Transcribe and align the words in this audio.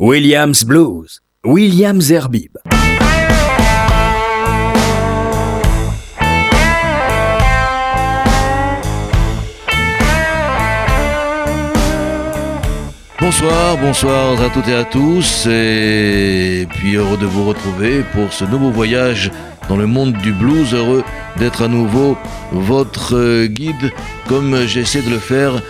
Williams 0.00 0.64
Blues, 0.64 1.20
Williams 1.44 2.04
Zerbib. 2.04 2.56
Bonsoir, 13.20 13.76
bonsoir 13.76 14.40
à 14.40 14.48
toutes 14.48 14.68
et 14.68 14.74
à 14.74 14.84
tous, 14.84 15.46
et 15.46 16.66
puis 16.70 16.96
heureux 16.96 17.18
de 17.18 17.26
vous 17.26 17.44
retrouver 17.44 18.02
pour 18.14 18.32
ce 18.32 18.46
nouveau 18.46 18.70
voyage 18.70 19.30
dans 19.68 19.76
le 19.76 19.86
monde 19.86 20.14
du 20.22 20.32
blues, 20.32 20.72
heureux 20.72 21.04
d'être 21.36 21.60
à 21.60 21.68
nouveau 21.68 22.16
votre 22.52 23.44
guide 23.44 23.92
comme 24.26 24.66
j'essaie 24.66 25.02
de 25.02 25.10
le 25.10 25.18
faire 25.18 25.60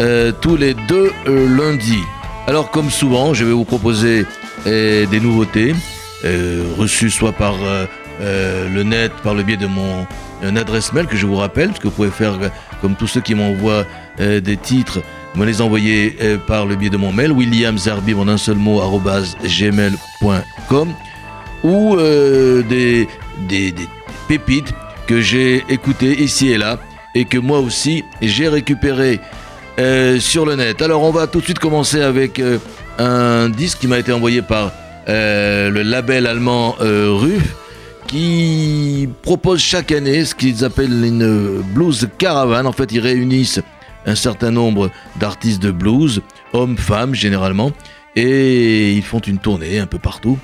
euh, 0.00 0.30
tous 0.42 0.56
les 0.56 0.74
deux 0.74 1.10
euh, 1.26 1.48
lundis. 1.56 2.04
Alors 2.48 2.70
comme 2.70 2.88
souvent, 2.88 3.34
je 3.34 3.44
vais 3.44 3.52
vous 3.52 3.66
proposer 3.66 4.24
euh, 4.66 5.04
des 5.04 5.20
nouveautés 5.20 5.74
reçues 6.78 7.10
soit 7.10 7.32
par 7.32 7.56
le 8.20 8.82
net, 8.82 9.12
par 9.22 9.34
le 9.34 9.42
biais 9.42 9.58
de 9.58 9.66
mon 9.66 10.06
adresse 10.42 10.94
mail 10.94 11.06
que 11.06 11.16
je 11.16 11.26
vous 11.26 11.36
rappelle, 11.36 11.68
parce 11.68 11.78
que 11.78 11.88
vous 11.88 11.94
pouvez 11.94 12.10
faire 12.10 12.38
comme 12.80 12.96
tous 12.96 13.06
ceux 13.06 13.20
qui 13.20 13.34
m'envoient 13.34 13.84
des 14.18 14.56
titres, 14.56 15.00
me 15.36 15.44
les 15.44 15.60
envoyer 15.60 16.16
par 16.46 16.64
le 16.64 16.74
biais 16.74 16.88
de 16.88 16.96
mon 16.96 17.12
mail, 17.12 17.32
williamzarbib 17.32 18.18
en 18.18 18.26
un 18.28 18.38
seul 18.38 18.56
mot, 18.56 18.80
gmail.com, 19.44 20.92
ou 21.62 21.96
des, 22.68 23.06
pépites 24.26 24.72
que 25.06 25.20
j'ai 25.20 25.64
écoutées 25.68 26.20
ici 26.20 26.48
et 26.48 26.58
là, 26.58 26.78
et 27.14 27.26
que 27.26 27.38
moi 27.38 27.60
aussi 27.60 28.04
j'ai 28.22 28.48
récupéré 28.48 29.20
euh, 29.78 30.18
sur 30.18 30.44
le 30.44 30.56
net. 30.56 30.82
Alors 30.82 31.02
on 31.04 31.12
va 31.12 31.28
tout 31.28 31.38
de 31.38 31.44
suite 31.44 31.60
commencer 31.60 32.00
avec 32.00 32.40
euh, 32.40 32.58
un 32.98 33.48
disque 33.48 33.78
qui 33.78 33.86
m'a 33.86 33.98
été 33.98 34.12
envoyé 34.12 34.42
par 34.42 34.72
euh, 35.08 35.70
le 35.70 35.82
label 35.82 36.26
allemand 36.26 36.74
RUF 36.80 37.54
qui 38.08 39.08
propose 39.22 39.60
chaque 39.60 39.92
année 39.92 40.24
ce 40.24 40.34
qu'ils 40.34 40.64
appellent 40.64 41.04
une 41.04 41.62
blues 41.74 42.08
caravane. 42.18 42.66
En 42.66 42.72
fait, 42.72 42.90
ils 42.90 42.98
réunissent 42.98 43.60
un 44.04 44.14
certain 44.16 44.50
nombre 44.50 44.90
d'artistes 45.20 45.62
de 45.62 45.70
blues, 45.70 46.22
hommes, 46.54 46.76
femmes 46.76 47.14
généralement, 47.14 47.70
et 48.16 48.92
ils 48.92 49.04
font 49.04 49.20
une 49.20 49.38
tournée 49.38 49.78
un 49.78 49.86
peu 49.86 49.98
partout. 49.98 50.38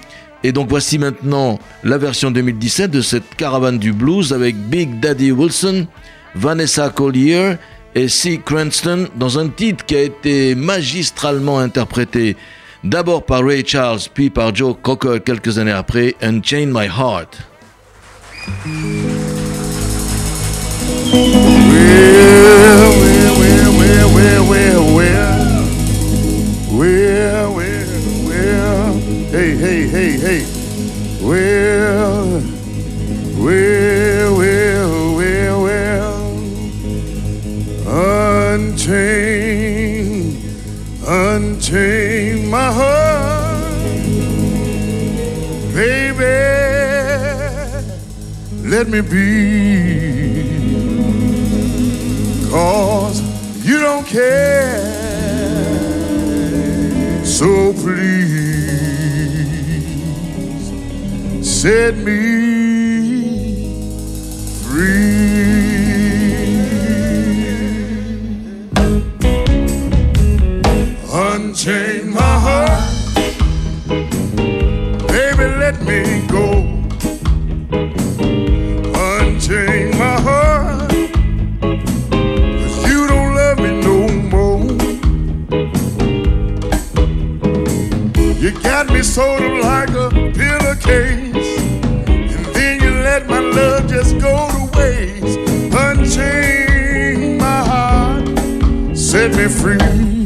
Et 0.45 0.53
donc 0.53 0.69
voici 0.69 0.99
maintenant 0.99 1.59
la 1.83 1.99
version 1.99 2.31
2017 2.31 2.91
de 2.91 3.01
cette 3.01 3.35
caravane 3.35 3.79
du 3.79 3.93
blues 3.93 4.33
avec 4.33 4.55
Big 4.55 5.01
Daddy 5.01 5.33
Wilson, 5.33 5.87
Vanessa 6.35 6.91
Collier, 6.91 7.57
et 7.95 8.09
C. 8.09 8.41
Cranston 8.45 9.09
dans 9.17 9.39
un 9.39 9.49
titre 9.49 9.85
qui 9.85 9.97
a 9.97 10.03
été 10.03 10.55
magistralement 10.55 11.59
interprété 11.59 12.37
d'abord 12.83 13.25
par 13.25 13.45
Ray 13.45 13.65
Charles 13.67 14.01
puis 14.13 14.31
par 14.31 14.55
Joe 14.55 14.77
Cocker 14.81 15.21
quelques 15.25 15.59
années 15.59 15.73
après, 15.73 16.15
Unchain 16.21 16.67
My 16.67 16.87
Heart. 16.87 17.39
Me 48.95 49.01
be, 49.01 50.45
cause 52.49 53.21
you 53.67 53.81
don't 53.81 54.07
care. 54.07 54.95
So 57.25 57.73
please 57.73 58.61
set 61.43 61.97
me 61.97 62.54
free. 99.49 100.24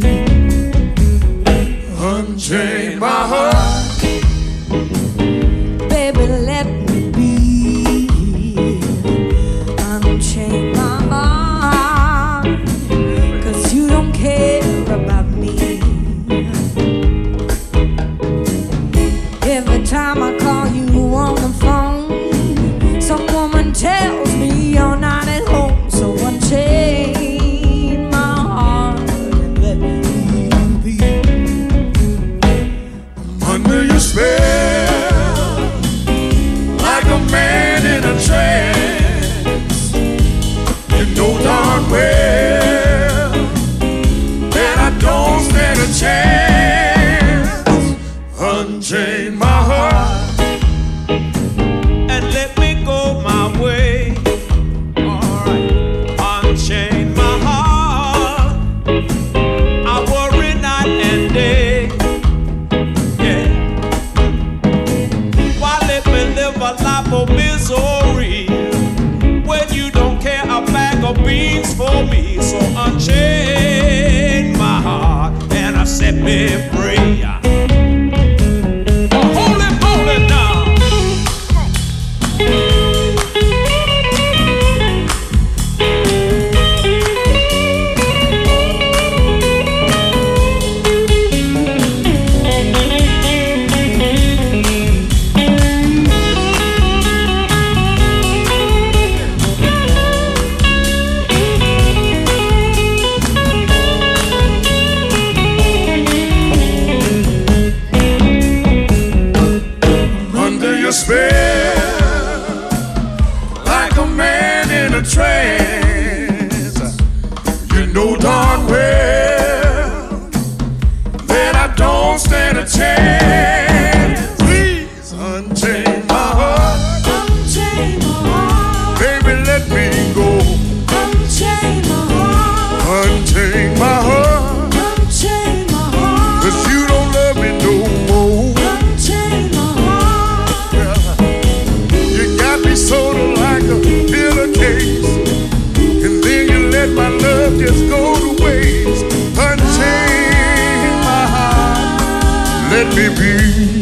Let 152.70 152.94
me 152.94 153.08
be. 153.16 153.77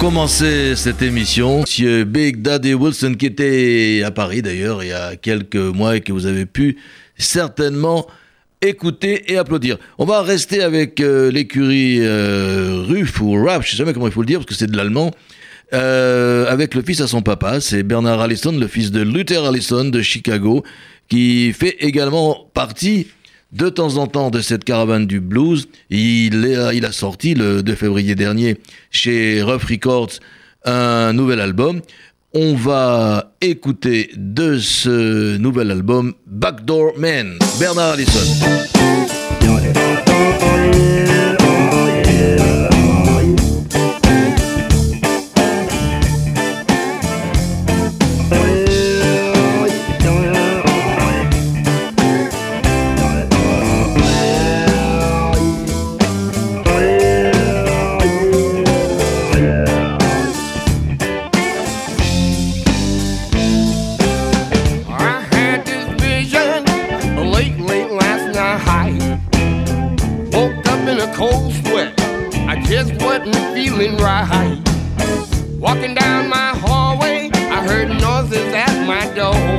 Commencer 0.00 0.76
cette 0.76 1.02
émission, 1.02 1.60
Monsieur 1.60 2.04
Big 2.04 2.40
Daddy 2.40 2.72
Wilson 2.72 3.16
qui 3.18 3.26
était 3.26 4.02
à 4.02 4.10
Paris 4.10 4.40
d'ailleurs 4.40 4.82
il 4.82 4.88
y 4.88 4.92
a 4.92 5.14
quelques 5.14 5.56
mois 5.56 5.96
et 5.96 6.00
que 6.00 6.10
vous 6.10 6.24
avez 6.24 6.46
pu 6.46 6.78
certainement 7.18 8.06
écouter 8.62 9.30
et 9.30 9.36
applaudir. 9.36 9.76
On 9.98 10.06
va 10.06 10.22
rester 10.22 10.62
avec 10.62 11.00
euh, 11.00 11.30
l'écurie 11.30 11.98
euh, 12.00 12.82
Ruff 12.88 13.20
ou 13.20 13.44
Rap, 13.44 13.62
je 13.62 13.72
sais 13.72 13.76
jamais 13.76 13.92
comment 13.92 14.06
il 14.06 14.12
faut 14.12 14.22
le 14.22 14.26
dire 14.26 14.38
parce 14.38 14.46
que 14.46 14.54
c'est 14.54 14.70
de 14.70 14.76
l'allemand. 14.76 15.10
Euh, 15.74 16.50
avec 16.50 16.74
le 16.74 16.80
fils 16.80 17.02
à 17.02 17.06
son 17.06 17.20
papa, 17.20 17.60
c'est 17.60 17.82
Bernard 17.82 18.22
Allison, 18.22 18.52
le 18.52 18.68
fils 18.68 18.90
de 18.92 19.02
Luther 19.02 19.44
Allison 19.44 19.84
de 19.84 20.00
Chicago, 20.00 20.64
qui 21.10 21.52
fait 21.52 21.76
également 21.80 22.50
partie 22.54 23.08
de 23.52 23.68
temps 23.68 23.96
en 23.96 24.06
temps 24.06 24.30
de 24.30 24.40
cette 24.40 24.64
caravane 24.64 25.06
du 25.06 25.20
blues. 25.20 25.68
Il, 25.90 26.84
a 26.84 26.92
sorti 26.92 27.34
le 27.34 27.62
2 27.62 27.74
février 27.74 28.14
dernier 28.14 28.58
chez 28.90 29.42
Rough 29.42 29.64
Records 29.68 30.20
un 30.64 31.12
nouvel 31.12 31.40
album. 31.40 31.80
On 32.32 32.54
va 32.54 33.32
écouter 33.40 34.10
de 34.16 34.58
ce 34.58 35.36
nouvel 35.36 35.70
album 35.70 36.14
Backdoor 36.26 36.92
Man, 36.96 37.38
Bernard 37.58 37.94
Allison. 37.94 38.20
know 79.20 79.49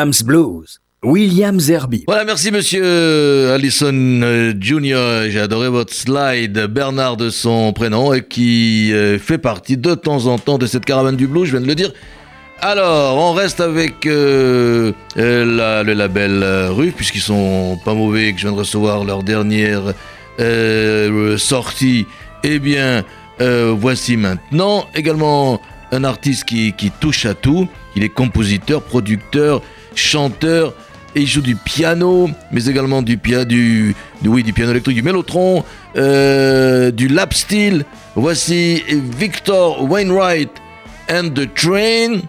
Williams 0.00 0.22
Blues. 0.22 0.80
William 1.02 1.60
Zerby. 1.60 2.04
Voilà, 2.06 2.24
merci 2.24 2.50
monsieur 2.50 3.50
Allison 3.52 3.92
euh, 3.92 4.54
Junior. 4.58 5.28
J'ai 5.28 5.40
adoré 5.40 5.68
votre 5.68 5.92
slide. 5.92 6.58
Bernard 6.70 7.18
de 7.18 7.28
son 7.28 7.74
prénom 7.74 8.14
et 8.14 8.22
qui 8.22 8.94
euh, 8.94 9.18
fait 9.18 9.36
partie 9.36 9.76
de 9.76 9.94
temps 9.94 10.24
en 10.24 10.38
temps 10.38 10.56
de 10.56 10.64
cette 10.64 10.86
caravane 10.86 11.16
du 11.16 11.26
blues, 11.26 11.44
je 11.44 11.50
viens 11.50 11.60
de 11.60 11.66
le 11.66 11.74
dire. 11.74 11.92
Alors, 12.62 13.18
on 13.18 13.34
reste 13.34 13.60
avec 13.60 14.06
euh, 14.06 14.92
euh, 15.18 15.84
le 15.84 15.92
label 15.92 16.42
euh, 16.42 16.70
Rue, 16.70 16.92
puisqu'ils 16.92 17.20
sont 17.20 17.78
pas 17.84 17.92
mauvais, 17.92 18.32
que 18.32 18.38
je 18.38 18.46
viens 18.46 18.54
de 18.54 18.60
recevoir 18.60 19.04
leur 19.04 19.22
dernière 19.22 19.92
euh, 20.38 21.36
sortie. 21.36 22.06
Eh 22.42 22.58
bien, 22.58 23.04
euh, 23.42 23.74
voici 23.78 24.16
maintenant 24.16 24.86
également 24.94 25.60
un 25.92 26.04
artiste 26.04 26.44
qui, 26.44 26.72
qui 26.72 26.90
touche 26.90 27.26
à 27.26 27.34
tout. 27.34 27.68
Il 27.96 28.02
est 28.02 28.08
compositeur, 28.08 28.82
producteur, 28.82 29.60
chanteur, 29.94 30.74
et 31.14 31.22
il 31.22 31.26
joue 31.26 31.40
du 31.40 31.56
piano, 31.56 32.30
mais 32.52 32.66
également 32.66 33.02
du, 33.02 33.18
pia 33.18 33.44
du, 33.44 33.96
oui, 34.24 34.42
du 34.42 34.52
piano 34.52 34.70
électrique, 34.70 34.96
du 34.96 35.02
mélotron, 35.02 35.64
euh, 35.96 36.90
du 36.90 37.08
lap 37.08 37.34
steel. 37.34 37.84
Voici 38.14 38.82
Victor 39.18 39.90
Wainwright 39.90 40.50
and 41.10 41.30
the 41.30 41.52
Train. 41.52 42.20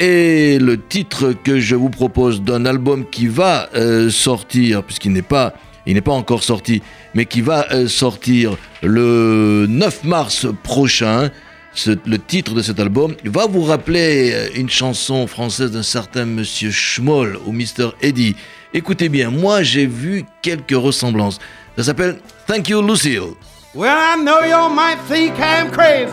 Et 0.00 0.58
le 0.58 0.80
titre 0.80 1.32
que 1.44 1.60
je 1.60 1.76
vous 1.76 1.90
propose 1.90 2.42
d'un 2.42 2.66
album 2.66 3.04
qui 3.08 3.26
va 3.26 3.68
euh, 3.74 4.10
sortir, 4.10 4.82
puisqu'il 4.82 5.12
n'est 5.12 5.22
pas, 5.22 5.54
il 5.86 5.94
n'est 5.94 6.00
pas 6.00 6.12
encore 6.12 6.42
sorti, 6.42 6.82
mais 7.14 7.26
qui 7.26 7.40
va 7.40 7.66
euh, 7.70 7.86
sortir 7.86 8.56
le 8.82 9.66
9 9.68 10.04
mars 10.04 10.46
prochain. 10.62 11.30
Ce- 11.74 11.90
le 12.06 12.18
titre 12.18 12.52
de 12.54 12.60
cet 12.62 12.78
album 12.80 13.14
va 13.24 13.46
vous 13.46 13.62
rappeler 13.64 14.30
euh, 14.34 14.48
une 14.54 14.68
chanson 14.68 15.26
française 15.26 15.70
d'un 15.72 15.82
certain 15.82 16.24
Monsieur 16.26 16.70
Schmoll 16.70 17.38
ou 17.46 17.52
Mr. 17.52 17.92
Eddie. 18.02 18.36
Écoutez 18.74 19.08
bien, 19.08 19.30
moi 19.30 19.62
j'ai 19.62 19.86
vu 19.86 20.24
quelques 20.42 20.70
ressemblances. 20.76 21.38
Ça 21.76 21.84
s'appelle 21.84 22.18
Thank 22.46 22.68
You 22.68 22.82
Lucille. 22.82 23.34
Well, 23.74 23.88
I 23.96 24.16
know 24.22 24.40
you 24.44 24.68
might 24.74 24.98
think 25.08 25.38
I'm 25.38 25.70
crazy, 25.70 26.12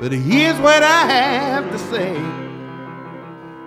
but 0.00 0.12
here's 0.12 0.58
what 0.60 0.82
I 0.82 1.06
have 1.10 1.70
to 1.70 1.78
say. 1.90 2.12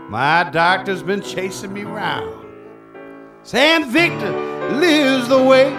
My 0.08 0.44
doctor's 0.52 1.02
been 1.02 1.22
chasing 1.24 1.74
me 1.74 1.84
round, 1.84 2.30
saying 3.44 3.86
Victor 3.92 4.32
lives 4.80 5.28
the 5.30 5.42
way. 5.42 5.72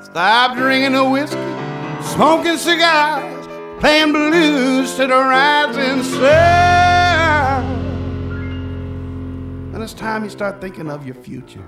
Stop 0.00 0.56
drinking 0.56 0.92
the 0.92 1.04
whiskey, 1.04 1.36
smoking 2.04 2.56
cigars, 2.56 3.46
playing 3.80 4.12
blues 4.12 4.94
to 4.94 5.06
the 5.06 5.14
rising 5.14 6.02
sun. 6.02 7.64
And 9.74 9.82
it's 9.82 9.94
time 9.94 10.24
you 10.24 10.30
start 10.30 10.60
thinking 10.60 10.90
of 10.90 11.04
your 11.06 11.16
future 11.16 11.64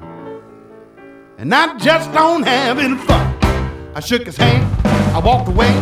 and 1.39 1.51
not 1.51 1.79
just 1.81 2.11
on 2.11 2.43
having 2.43 2.97
fun. 2.99 3.35
I 3.95 4.01
shook 4.01 4.25
his 4.25 4.37
hand, 4.37 4.65
I 5.15 5.19
walked 5.19 5.49
away, 5.49 5.73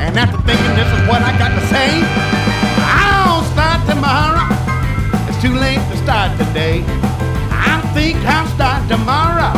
and 0.00 0.16
after 0.18 0.36
thinking 0.42 0.74
this 0.76 0.86
is 0.86 1.08
what 1.08 1.22
I 1.22 1.36
got 1.38 1.48
to 1.58 1.66
say, 1.66 2.00
I 2.84 3.24
don't 3.24 3.44
start 3.52 3.80
tomorrow. 3.88 4.48
It's 5.28 5.40
too 5.42 5.54
late 5.54 5.78
to 5.90 5.96
start 5.98 6.36
today. 6.38 6.84
I 7.50 7.80
think 7.94 8.16
I'll 8.18 8.46
start 8.54 8.88
tomorrow. 8.88 9.52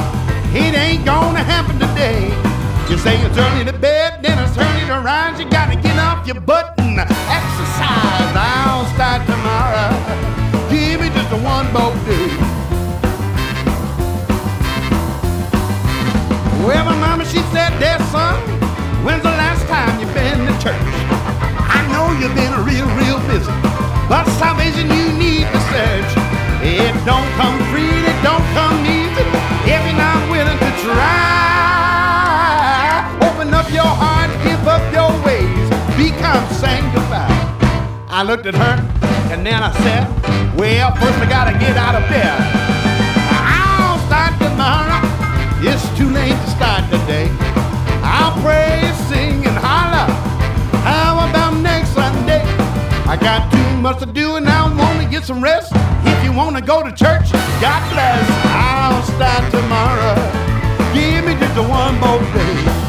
It 0.55 0.75
ain't 0.75 1.05
gonna 1.05 1.43
happen 1.43 1.79
today. 1.79 2.46
You 2.89 2.97
say 2.99 3.21
you're 3.21 3.35
turning 3.35 3.67
to 3.67 3.73
bed, 3.73 4.23
then 4.23 4.39
it's 4.39 4.55
to 4.55 4.63
rise. 5.03 5.41
You 5.41 5.51
gotta 5.51 5.75
get 5.75 5.99
off 5.99 6.25
your 6.25 6.41
butt 6.41 6.79
and 6.79 7.01
exercise. 7.01 8.33
I'll 8.33 8.87
start 8.95 9.27
tomorrow. 9.27 9.91
Give 10.71 11.01
me 11.01 11.09
just 11.11 11.33
a 11.33 11.39
one 11.43 11.67
more 11.75 11.91
day. 12.07 12.31
Well, 16.63 16.85
my 16.87 16.95
mama, 16.95 17.25
she 17.27 17.43
said, 17.51 17.75
there, 17.83 17.99
son, 18.15 18.39
when's 19.05 19.23
the 19.23 19.35
last 19.35 19.67
time 19.67 19.99
you 19.99 20.07
been 20.15 20.47
to 20.47 20.55
church? 20.63 20.87
I 21.67 21.83
know 21.91 22.15
you've 22.23 22.35
been 22.39 22.55
real, 22.63 22.87
real 23.03 23.19
busy, 23.27 23.51
but 24.09 24.31
salvation 24.39 24.87
you 24.95 25.11
need 25.19 25.47
to 25.51 25.61
search. 25.75 26.11
It 26.63 26.95
don't 27.05 27.29
come 27.35 27.59
free, 27.75 27.99
it 28.07 28.19
don't 28.23 28.47
come 28.55 28.79
easy, 28.87 29.27
if 29.67 29.83
you're 29.83 29.99
not 29.99 30.31
willing 30.31 30.59
to 30.59 30.71
try. 30.87 31.16
I 38.17 38.23
looked 38.23 38.47
at 38.47 38.55
her, 38.55 38.77
and 39.31 39.45
then 39.45 39.63
I 39.63 39.71
said, 39.85 40.09
well, 40.57 40.89
first 40.97 41.19
I 41.21 41.29
gotta 41.29 41.53
get 41.59 41.77
out 41.77 41.95
of 41.95 42.01
bed. 42.09 42.33
I'll 43.45 44.01
start 44.09 44.33
tomorrow. 44.41 45.05
It's 45.61 45.85
too 45.99 46.09
late 46.09 46.33
to 46.33 46.49
start 46.49 46.89
today. 46.89 47.29
I'll 48.01 48.33
pray, 48.41 48.81
sing, 49.13 49.45
and 49.45 49.59
holler. 49.61 50.09
How 50.81 51.29
about 51.29 51.61
next 51.61 51.91
Sunday? 51.93 52.41
I 53.05 53.19
got 53.21 53.53
too 53.53 53.77
much 53.83 53.99
to 53.99 54.07
do 54.07 54.37
and 54.37 54.49
I 54.49 54.65
want 54.65 54.99
to 55.05 55.11
get 55.11 55.25
some 55.25 55.45
rest. 55.45 55.73
If 56.09 56.25
you 56.25 56.33
want 56.33 56.57
to 56.57 56.63
go 56.63 56.83
to 56.83 56.89
church, 56.89 57.31
God 57.61 57.83
bless. 57.93 58.25
I'll 58.49 59.03
start 59.13 59.45
tomorrow. 59.53 60.17
Give 60.97 61.23
me 61.23 61.37
just 61.37 61.61
one 61.69 62.01
more 62.01 62.25
day. 62.33 62.86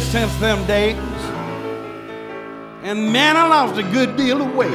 Since 0.00 0.34
them 0.36 0.66
days, 0.66 0.96
and 2.82 3.12
man, 3.12 3.36
I 3.36 3.46
lost 3.48 3.78
a 3.78 3.82
good 3.82 4.16
deal 4.16 4.40
of 4.40 4.54
weight. 4.54 4.72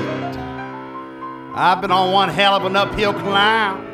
I've 1.56 1.82
been 1.82 1.92
on 1.92 2.12
one 2.12 2.30
hell 2.30 2.56
of 2.56 2.66
an 2.66 2.76
uphill 2.76 3.14
climb. 3.14 3.86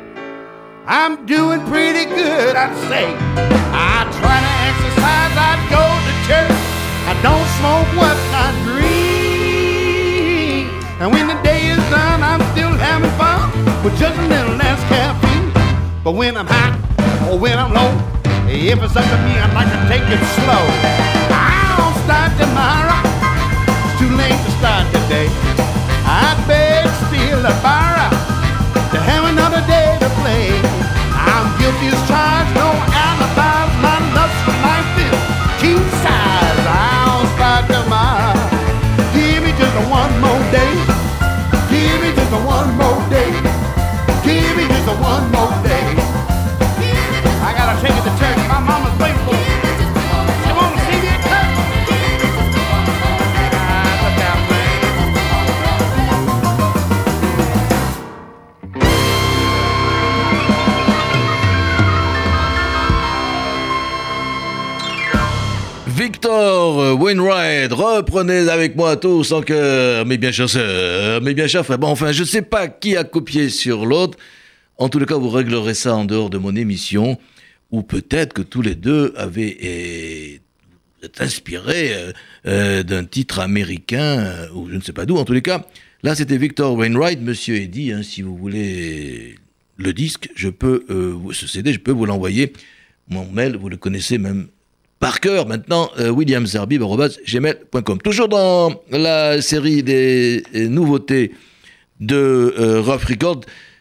I'm 0.86 1.26
doing 1.26 1.64
pretty 1.66 2.06
good, 2.06 2.56
I'd 2.56 2.74
say. 2.88 3.14
I 3.72 4.04
try 4.18 4.40
to 4.40 4.52
exercise, 4.68 5.36
I 5.36 5.56
go 5.70 5.84
to 6.06 6.12
church. 6.26 6.50
I 7.06 7.14
don't 7.22 7.46
smoke 7.60 7.88
what 7.96 8.16
I 8.34 8.52
dream. 8.64 8.90
And 11.00 11.12
when 11.12 11.26
the 11.28 11.38
day 11.42 11.68
is 11.68 11.78
done, 11.90 12.22
I'm 12.22 12.42
still 12.52 12.72
having 12.72 13.10
fun 13.16 13.50
with 13.84 13.98
just 13.98 14.18
a 14.18 14.22
little 14.22 14.56
less 14.56 14.80
caffeine. 14.88 15.52
But 16.02 16.12
when 16.12 16.36
I'm 16.36 16.46
high 16.48 16.76
or 17.30 17.38
when 17.38 17.58
I'm 17.58 17.72
low, 17.72 17.90
if 18.48 18.82
it's 18.82 18.96
up 18.96 19.04
to 19.04 19.16
me, 19.24 19.38
I'd 19.38 19.54
like 19.54 19.68
to 19.68 19.88
take 19.88 20.02
it 20.02 20.20
slow. 20.42 21.09
I'll 22.20 22.36
tomorrow. 22.36 23.00
It's 23.80 23.98
too 23.98 24.12
late 24.12 24.36
to 24.36 24.50
start 24.60 24.84
today. 24.92 25.28
I 26.04 26.36
beg 26.46 26.84
still 27.08 27.40
a 27.40 27.54
borrow 27.64 28.10
to 28.92 28.98
have 29.00 29.24
another 29.24 29.64
day 29.66 29.96
to 30.04 30.08
play. 30.20 30.52
I'm 31.16 31.48
guilty 31.58 31.88
as 31.88 32.00
charged, 32.08 32.54
no 32.56 32.89
Victor 66.40 66.98
Wainwright, 66.98 67.70
reprenez 67.70 68.48
avec 68.48 68.74
moi 68.74 68.96
tous 68.96 69.30
en 69.32 69.42
cœur, 69.42 70.06
mes 70.06 70.16
bien 70.16 70.32
chers 70.32 70.48
sœurs, 70.48 71.20
mes 71.20 71.34
bien 71.34 71.46
frères. 71.46 71.78
Bon, 71.78 71.88
enfin, 71.88 72.12
je 72.12 72.22
ne 72.22 72.26
sais 72.26 72.40
pas 72.40 72.66
qui 72.66 72.96
a 72.96 73.04
copié 73.04 73.50
sur 73.50 73.84
l'autre. 73.84 74.16
En 74.78 74.88
tout 74.88 74.98
cas, 75.04 75.16
vous 75.16 75.28
réglerez 75.28 75.74
ça 75.74 75.94
en 75.94 76.06
dehors 76.06 76.30
de 76.30 76.38
mon 76.38 76.56
émission, 76.56 77.18
ou 77.70 77.82
peut-être 77.82 78.32
que 78.32 78.40
tous 78.40 78.62
les 78.62 78.74
deux 78.74 79.12
avez 79.18 80.40
euh, 81.20 82.12
euh, 82.46 82.82
d'un 82.84 83.04
titre 83.04 83.40
américain, 83.40 84.20
euh, 84.20 84.46
ou 84.54 84.70
je 84.70 84.76
ne 84.76 84.80
sais 84.80 84.94
pas 84.94 85.04
d'où. 85.04 85.18
En 85.18 85.26
tous 85.26 85.34
les 85.34 85.42
cas, 85.42 85.66
là, 86.02 86.14
c'était 86.14 86.38
Victor 86.38 86.74
Wainwright, 86.74 87.20
Monsieur 87.20 87.56
Eddy, 87.56 87.92
hein, 87.92 88.02
si 88.02 88.22
vous 88.22 88.34
voulez 88.34 89.34
le 89.76 89.92
disque, 89.92 90.30
je 90.34 90.48
peux, 90.48 90.86
euh, 90.88 91.18
ce 91.32 91.46
je 91.46 91.78
peux 91.78 91.92
vous 91.92 92.06
l'envoyer. 92.06 92.54
Mon 93.10 93.26
mail, 93.30 93.56
vous 93.56 93.68
le 93.68 93.76
connaissez 93.76 94.16
même 94.16 94.46
par 95.00 95.18
cœur 95.20 95.48
maintenant, 95.48 95.90
euh. 95.98 96.14
Toujours 98.04 98.28
dans 98.28 98.82
la 98.90 99.40
série 99.40 99.82
des 99.82 100.42
euh, 100.54 100.68
nouveautés 100.68 101.32
de 102.00 102.54
euh, 102.58 102.82
Rough 102.82 103.04
Record, 103.08 103.40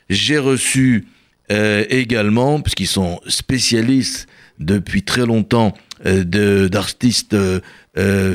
j'ai 0.09 0.37
reçu 0.37 1.07
euh, 1.51 1.83
également, 1.89 2.61
puisqu'ils 2.61 2.87
sont 2.87 3.19
spécialistes 3.27 4.27
depuis 4.59 5.03
très 5.03 5.25
longtemps 5.25 5.73
d'artistes 6.05 7.35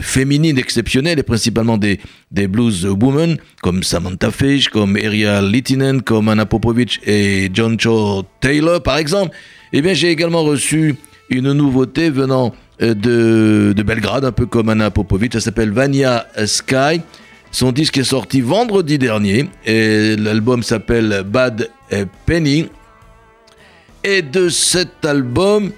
féminines 0.02 0.58
exceptionnelles 0.58 1.18
et 1.18 1.22
principalement 1.22 1.78
des, 1.78 1.98
des 2.30 2.46
blues 2.46 2.84
women 2.84 3.38
comme 3.62 3.82
Samantha 3.82 4.30
Fish, 4.30 4.68
comme 4.68 4.96
Ariel 4.96 5.50
Littinen, 5.50 6.02
comme 6.02 6.28
Anna 6.28 6.44
Popovich 6.44 7.00
et 7.06 7.50
John 7.54 7.80
Cho 7.80 8.24
Taylor 8.40 8.82
par 8.82 8.98
exemple. 8.98 9.34
Eh 9.72 9.80
bien 9.80 9.94
j'ai 9.94 10.10
également 10.10 10.42
reçu 10.42 10.96
une 11.30 11.54
nouveauté 11.54 12.10
venant 12.10 12.54
de, 12.81 13.73
de 13.73 13.83
Belgrade, 13.83 14.25
un 14.25 14.33
peu 14.33 14.47
comme 14.47 14.69
Anna 14.69 14.90
Popovic. 14.90 15.33
Ça 15.33 15.40
s'appelle 15.40 15.71
Vania 15.71 16.26
Sky. 16.47 17.00
Son 17.50 17.71
disque 17.71 17.99
est 17.99 18.04
sorti 18.04 18.40
vendredi 18.40 18.99
dernier 18.99 19.49
et 19.64 20.16
l'album 20.16 20.62
s'appelle 20.62 21.23
Bad 21.25 21.71
Penny. 22.26 22.69
Et 24.02 24.23
de 24.23 24.49
cet 24.49 25.04
album, 25.04 25.71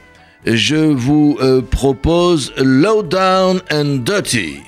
je 0.47 0.77
vous 0.77 1.37
euh, 1.41 1.61
propose 1.61 2.53
Low 2.57 3.03
Down 3.03 3.61
and 3.71 3.99
Dirty. 4.05 4.61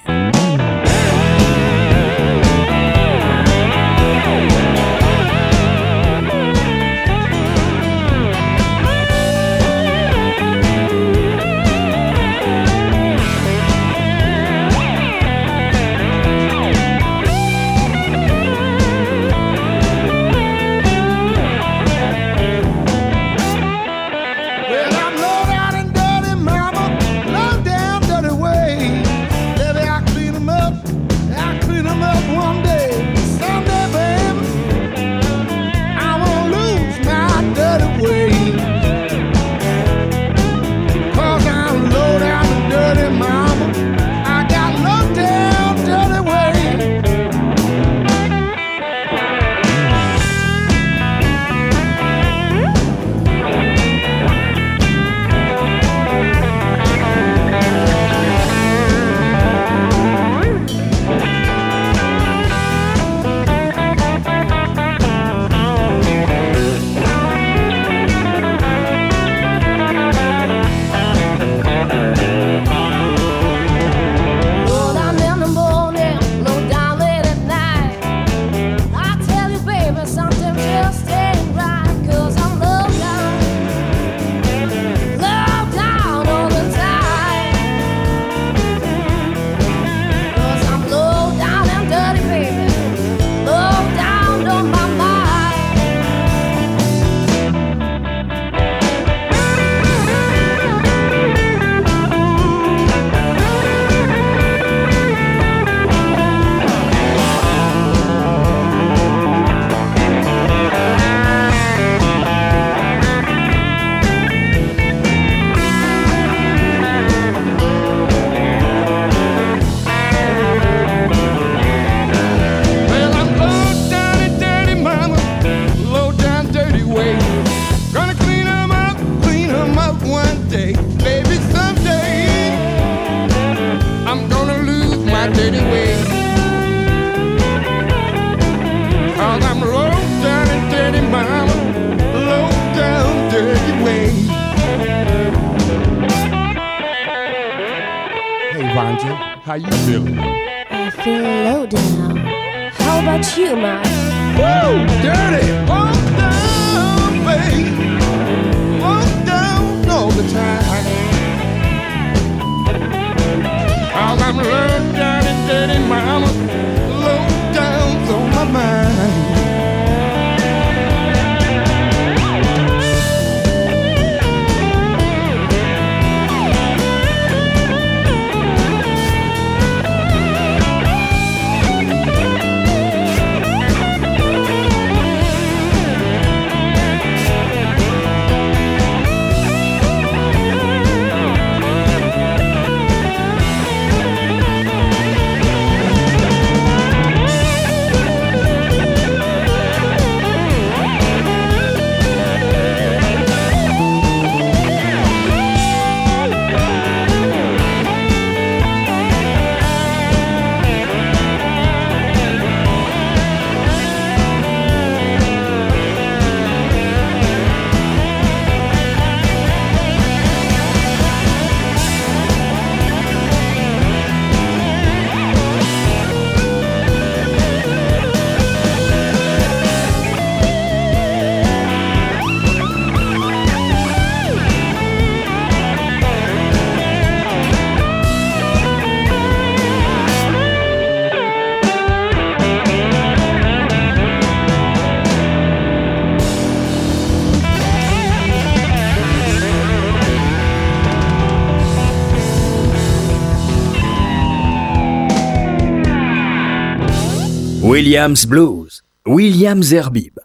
Williams 257.68 258.24
Blues, 258.24 258.82
William 259.04 259.62
Zerbib. 259.62 260.18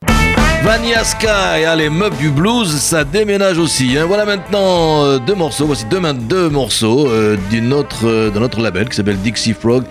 Vania 0.64 1.04
Sky, 1.04 1.90
meufs 1.90 2.18
du 2.18 2.30
blues, 2.30 2.74
ça 2.74 3.04
déménage 3.04 3.58
aussi. 3.58 3.98
Hein. 3.98 4.06
Voilà 4.08 4.24
maintenant 4.24 5.04
euh, 5.04 5.20
deux 5.20 5.36
morceaux, 5.36 5.66
voici 5.66 5.84
deux, 5.92 6.00
deux 6.14 6.50
morceaux 6.50 7.06
euh, 7.10 7.36
autre, 7.74 8.08
euh, 8.08 8.30
d'un 8.30 8.44
autre 8.44 8.62
label 8.62 8.88
qui 8.88 8.96
s'appelle 8.96 9.18
Dixie 9.18 9.52
Frog. 9.52 9.84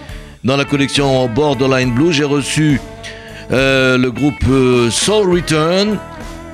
Dans 0.45 0.57
la 0.57 0.65
collection 0.65 1.29
Borderline 1.29 1.93
Blues, 1.93 2.13
j'ai 2.13 2.25
reçu 2.25 2.81
le 3.51 4.09
groupe 4.09 4.91
Soul 4.91 5.35
Return, 5.35 5.99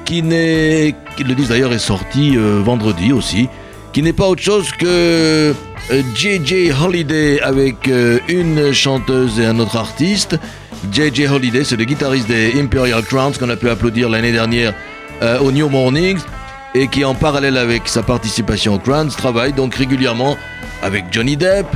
qui 0.05 0.25
n'est, 0.25 0.97
qui 1.17 1.23
le 1.23 1.37
disent 1.37 1.51
d'ailleurs, 1.51 1.73
est 1.73 1.79
sorti 1.79 2.37
vendredi 2.37 3.13
aussi, 3.13 3.49
qui 3.93 4.03
n'est 4.03 4.13
pas 4.13 4.27
autre 4.27 4.43
chose 4.43 4.73
que 4.73 5.55
JJ 6.17 6.73
Holiday 6.85 7.41
avec 7.41 7.89
une 8.27 8.73
chanteuse 8.73 9.39
et 9.39 9.47
un 9.47 9.61
autre 9.61 9.77
artiste. 9.77 10.41
JJ 10.93 11.31
Holiday, 11.31 11.65
c'est 11.65 11.77
le 11.77 11.85
guitariste 11.85 12.29
des 12.29 12.61
Imperial 12.61 13.03
Crowns 13.03 13.33
qu'on 13.39 13.49
a 13.49 13.57
pu 13.57 13.69
applaudir 13.69 14.09
l'année 14.09 14.33
dernière 14.33 14.75
euh, 15.23 15.39
au 15.41 15.53
New 15.53 15.69
Mornings 15.69 16.21
et 16.75 16.89
qui 16.89 17.05
en 17.05 17.15
parallèle 17.15 17.57
avec 17.57 17.89
sa 17.89 18.03
participation 18.03 18.75
aux 18.75 18.79
Crowns 18.79 19.11
travaille 19.11 19.53
donc 19.53 19.75
régulièrement 19.75 20.37
avec 20.83 21.07
Johnny 21.11 21.37
Depp 21.37 21.67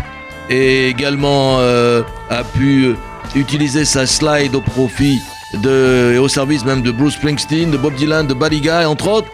et 0.51 0.89
également 0.89 1.59
euh, 1.61 2.03
a 2.31 2.45
pu 2.45 2.95
utiliser 3.35 3.85
sa 3.85 4.07
slide 4.07 4.55
au 4.55 4.61
profit 4.61 5.21
et 5.55 6.19
au 6.19 6.29
service 6.29 6.65
même 6.65 6.83
de 6.83 6.91
Bruce 6.91 7.15
Springsteen, 7.15 7.71
de 7.71 7.77
Bob 7.77 7.95
Dylan, 7.95 8.27
de 8.27 8.35
Buddy 8.35 8.61
Guy 8.61 8.85
entre 8.85 9.09
autres. 9.09 9.29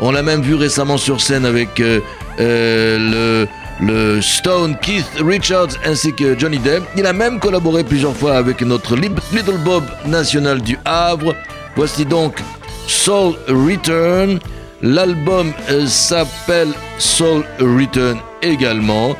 On 0.00 0.10
l'a 0.10 0.22
même 0.22 0.42
vu 0.42 0.54
récemment 0.54 0.98
sur 0.98 1.20
scène 1.20 1.46
avec 1.46 1.80
euh, 1.80 2.00
le, 2.38 3.48
le 3.80 4.20
Stone 4.20 4.76
Keith 4.80 5.06
Richards 5.20 5.70
ainsi 5.84 6.12
que 6.14 6.38
Johnny 6.38 6.58
Depp. 6.58 6.82
Il 6.96 7.06
a 7.06 7.12
même 7.12 7.38
collaboré 7.40 7.84
plusieurs 7.84 8.16
fois 8.16 8.36
avec 8.36 8.60
notre 8.62 8.96
Little 8.96 9.58
Bob 9.64 9.84
national 10.06 10.60
du 10.62 10.78
Havre. 10.84 11.34
Voici 11.76 12.04
donc 12.04 12.38
Soul 12.86 13.34
Return. 13.48 14.38
L'album 14.82 15.52
euh, 15.70 15.86
s'appelle 15.86 16.68
Soul 16.98 17.44
Return 17.58 18.18
également. 18.42 19.16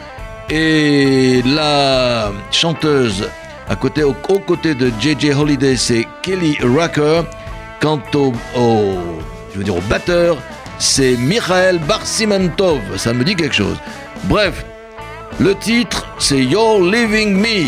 Et 0.51 1.43
la 1.47 2.31
chanteuse 2.51 3.29
à 3.69 3.77
côté, 3.77 4.03
au- 4.03 4.15
aux 4.29 4.39
côtés 4.41 4.75
de 4.75 4.91
JJ 5.01 5.31
Holiday, 5.35 5.75
c'est 5.77 6.07
Kelly 6.23 6.59
Rucker. 6.63 7.23
Quant 7.81 8.01
au, 8.15 8.33
je 9.53 9.59
veux 9.59 9.65
dire 9.65 9.77
au 9.77 9.81
batteur, 9.89 10.37
c'est 10.79 11.17
Mikhail 11.17 11.79
Barsimentov. 11.79 12.81
Ça 12.97 13.13
me 13.15 13.25
dit 13.25 13.35
quelque 13.35 13.55
chose. 13.55 13.77
Bref, 14.29 14.65
le 15.39 15.55
titre, 15.55 16.07
c'est 16.19 16.43
You're 16.43 16.81
Leaving 16.81 17.37
Me. 17.37 17.67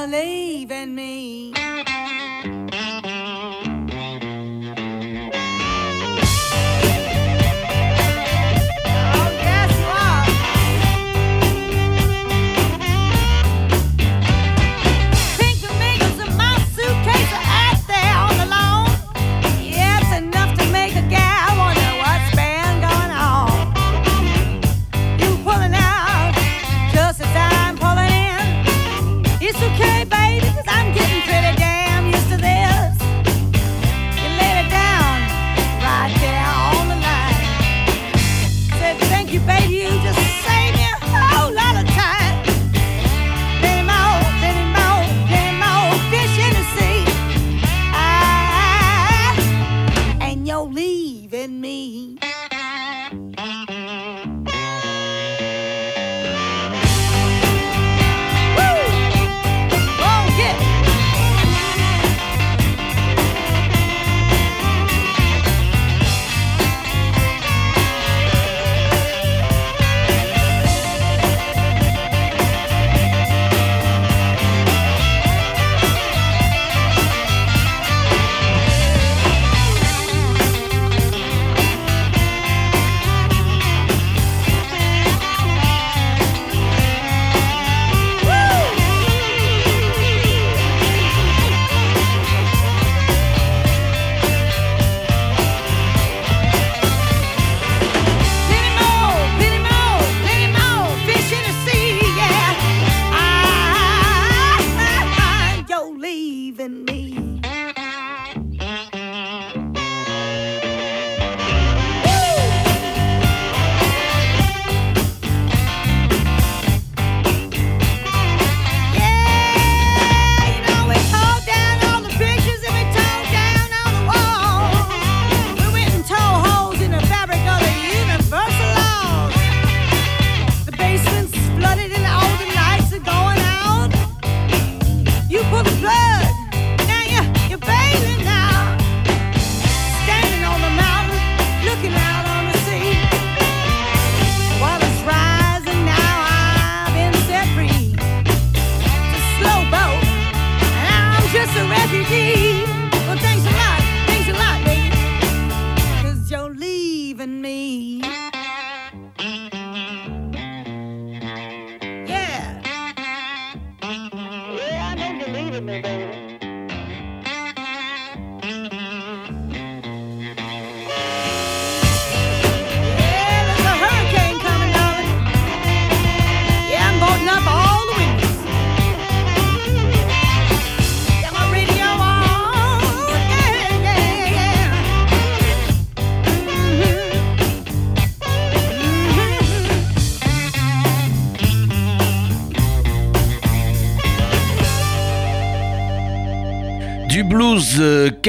believe 0.00 0.70
in 0.70 0.94
me. 0.94 1.39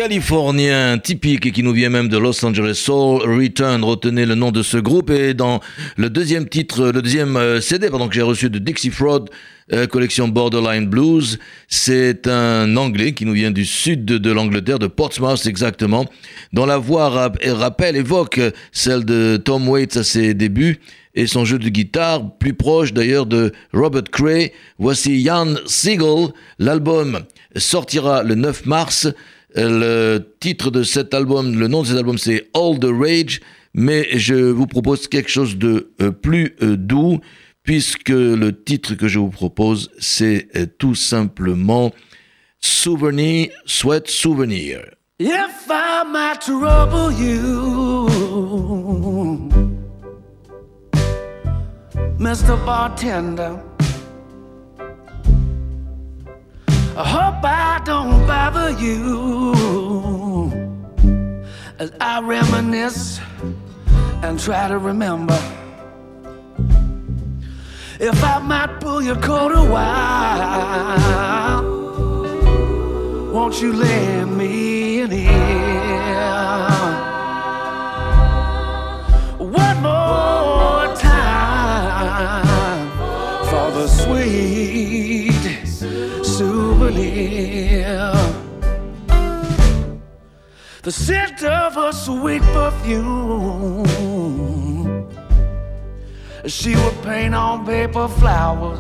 Californien 0.02 0.98
typique 0.98 1.46
et 1.46 1.52
qui 1.52 1.62
nous 1.62 1.74
vient 1.74 1.90
même 1.92 2.08
de 2.08 2.18
Los 2.18 2.44
Angeles 2.44 2.74
Soul 2.74 3.22
Return. 3.22 3.84
Retenez 3.84 4.26
le 4.26 4.34
nom 4.34 4.52
de 4.52 4.64
ce 4.64 4.78
groupe 4.78 5.12
et 5.12 5.36
dans 5.36 5.60
le 5.96 6.10
deuxième 6.10 6.50
titre, 6.50 6.88
le 6.88 7.04
deuxième 7.04 7.38
euh, 7.38 7.62
CD 7.62 7.88
pardon, 7.92 8.08
que 8.08 8.16
j'ai 8.16 8.24
reçu 8.24 8.50
de 8.50 8.58
Dixie 8.58 8.90
Fraud, 8.90 9.26
euh, 9.74 9.86
collection 9.86 10.28
Borderline 10.28 10.88
Blues, 10.88 11.38
c'est 11.68 12.28
un 12.28 12.76
Anglais 12.78 13.14
qui 13.14 13.26
nous 13.28 13.34
vient 13.34 13.52
du 13.52 13.64
sud 13.64 14.04
de, 14.06 14.32
l'Angleterre, 14.32 14.80
de 14.80 14.88
Portsmouth 14.88 15.46
exactement, 15.46 16.08
dont 16.52 16.66
la 16.66 16.80
voix 16.80 17.10
rap- 17.10 17.38
rappelle, 17.46 17.96
évoque 17.96 18.40
celle 18.72 19.06
de 19.06 19.38
Tom 19.38 19.70
Waits 19.70 19.98
à 19.98 20.04
ses 20.04 20.34
débuts 20.34 20.80
et 21.14 21.28
son 21.28 21.46
jeu 21.46 21.60
de 21.60 21.70
guitare, 21.70 22.24
plus 22.40 22.56
proche 22.56 22.92
d'ailleurs 22.92 23.28
de 23.28 23.52
Robert 23.72 24.06
Cray. 24.12 24.52
Voici 24.80 25.24
Jan 25.24 25.54
Siegel. 25.68 26.30
L'album 26.58 27.20
sortira 27.56 28.24
le 28.24 28.34
9 28.34 28.66
mars. 28.66 29.08
Le 29.56 30.20
titre 30.40 30.72
de 30.72 30.84
cet 30.84 31.14
album, 31.14 31.60
le 31.60 31.68
nom 31.68 31.82
de 31.82 31.88
cet 31.88 31.98
album, 31.98 32.18
c'est 32.18 32.50
All 32.54 32.80
the 32.80 32.90
Rage. 32.92 33.42
Mais 33.74 34.08
je 34.18 34.36
vous 34.36 34.68
propose 34.68 35.08
quelque 35.08 35.30
chose 35.30 35.58
de 35.58 35.92
euh, 36.02 36.12
plus 36.12 36.56
euh, 36.62 36.76
doux, 36.76 37.20
puisque 37.64 38.10
le 38.10 38.52
titre 38.52 38.96
que 38.96 39.08
je 39.08 39.20
vous 39.20 39.30
propose, 39.30 39.90
c'est 39.98 40.48
euh, 40.56 40.66
tout 40.78 40.96
simplement 40.96 41.92
Souvenir, 42.60 43.50
Sweat 43.66 44.10
Souvenir. 44.10 44.82
If 45.20 45.68
I 45.70 46.04
might 46.12 46.42
trouble 46.42 47.12
you, 47.14 48.10
Mr. 52.20 52.58
Bartender, 52.66 53.58
I 57.02 57.04
hope 57.04 57.44
I 57.44 57.82
don't 57.84 58.28
bother 58.28 58.70
you 58.80 60.52
as 61.80 61.92
I 62.00 62.22
reminisce 62.22 63.20
and 64.22 64.40
try 64.40 64.68
to 64.68 64.78
remember. 64.78 65.42
If 68.00 68.24
I 68.24 68.38
might 68.38 68.80
pull 68.82 69.02
your 69.02 69.16
coat 69.16 69.52
a 69.52 69.64
while. 69.76 71.64
Won't 73.34 73.60
you 73.64 73.74
lend 73.74 74.38
me 74.38 75.02
an 75.02 75.12
ear? 75.12 75.32
One 79.40 79.82
more 79.82 80.96
time 80.98 82.92
for 83.50 83.72
the 83.72 83.88
sweet 83.88 85.31
souvenir. 86.41 88.12
The 90.82 90.91
scent 90.91 91.43
of 91.43 91.77
a 91.77 91.93
sweet 91.93 92.41
perfume. 92.58 93.86
She 96.47 96.75
would 96.75 96.99
paint 97.04 97.36
on 97.36 97.65
paper 97.65 98.08
flowers. 98.08 98.80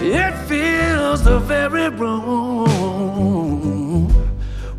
It 0.00 0.34
fills 0.48 1.24
the 1.24 1.40
very 1.40 1.88
room 1.88 2.76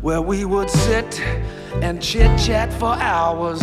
where 0.00 0.22
we 0.22 0.46
would 0.46 0.70
sit 0.70 1.20
and 1.82 2.00
chit 2.00 2.32
chat 2.46 2.72
for 2.80 2.94
hours. 2.94 3.60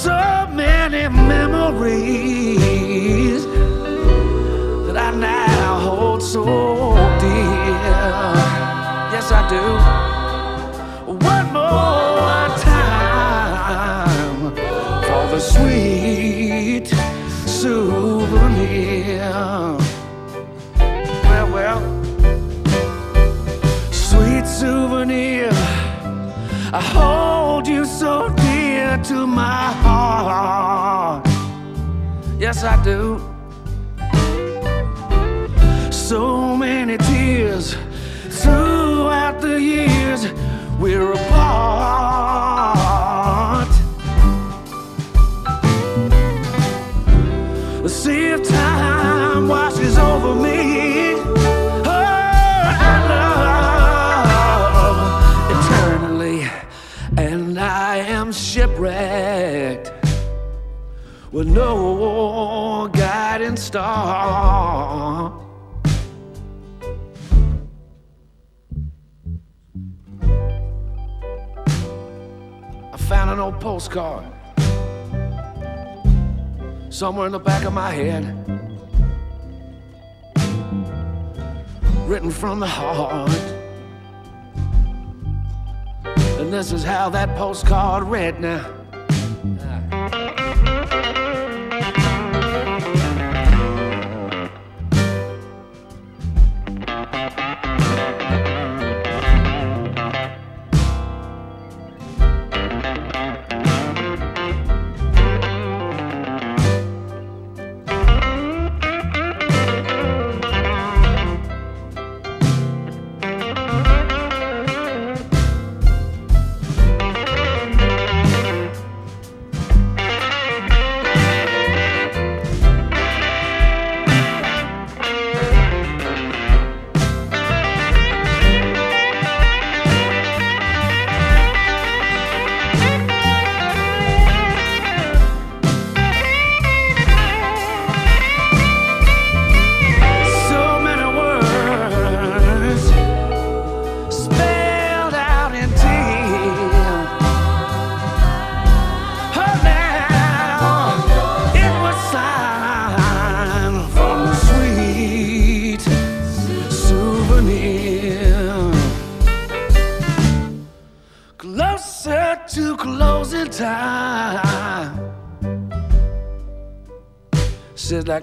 So 0.00 0.46
many 0.54 1.08
memories 1.08 1.92
that 4.86 4.96
I 4.96 5.10
now 5.10 5.78
hold 5.78 6.22
so 6.22 6.44
dear. 7.20 8.06
Yes, 9.12 9.30
I 9.30 9.40
do. 9.54 9.64
One 11.12 11.46
more 11.52 12.48
time 12.64 14.54
for 15.06 15.24
the 15.32 15.38
sweet 15.38 16.86
souvenir. 17.46 19.30
Well, 21.28 21.48
well, 21.56 21.80
sweet 23.92 24.46
souvenir. 24.46 25.50
I 26.72 26.80
hold 26.80 27.68
you 27.68 27.84
so 27.84 28.30
dear 28.90 29.04
to 29.04 29.26
my 29.26 29.72
heart. 29.82 31.26
Yes, 32.38 32.64
I 32.64 32.82
do. 32.82 33.20
So 35.90 36.56
many 36.56 36.96
tears 36.98 37.76
throughout 38.42 39.40
the 39.40 39.60
years 39.60 40.32
we're 40.78 41.12
apart. 41.12 41.28
See 47.86 48.28
if 48.28 48.48
time 48.48 49.48
washes 49.48 49.98
over 49.98 50.34
me. 50.34 50.69
With 61.32 61.46
no 61.46 62.88
guiding 62.92 63.56
star. 63.56 65.32
I 72.92 72.96
found 72.96 73.30
an 73.30 73.38
old 73.38 73.60
postcard 73.60 74.24
somewhere 76.88 77.26
in 77.26 77.32
the 77.32 77.38
back 77.38 77.64
of 77.64 77.72
my 77.72 77.90
head. 77.90 78.24
Written 82.08 82.30
from 82.30 82.58
the 82.58 82.66
heart. 82.66 83.30
And 86.40 86.52
this 86.52 86.72
is 86.72 86.82
how 86.82 87.08
that 87.10 87.36
postcard 87.36 88.02
read 88.04 88.40
now. 88.40 88.79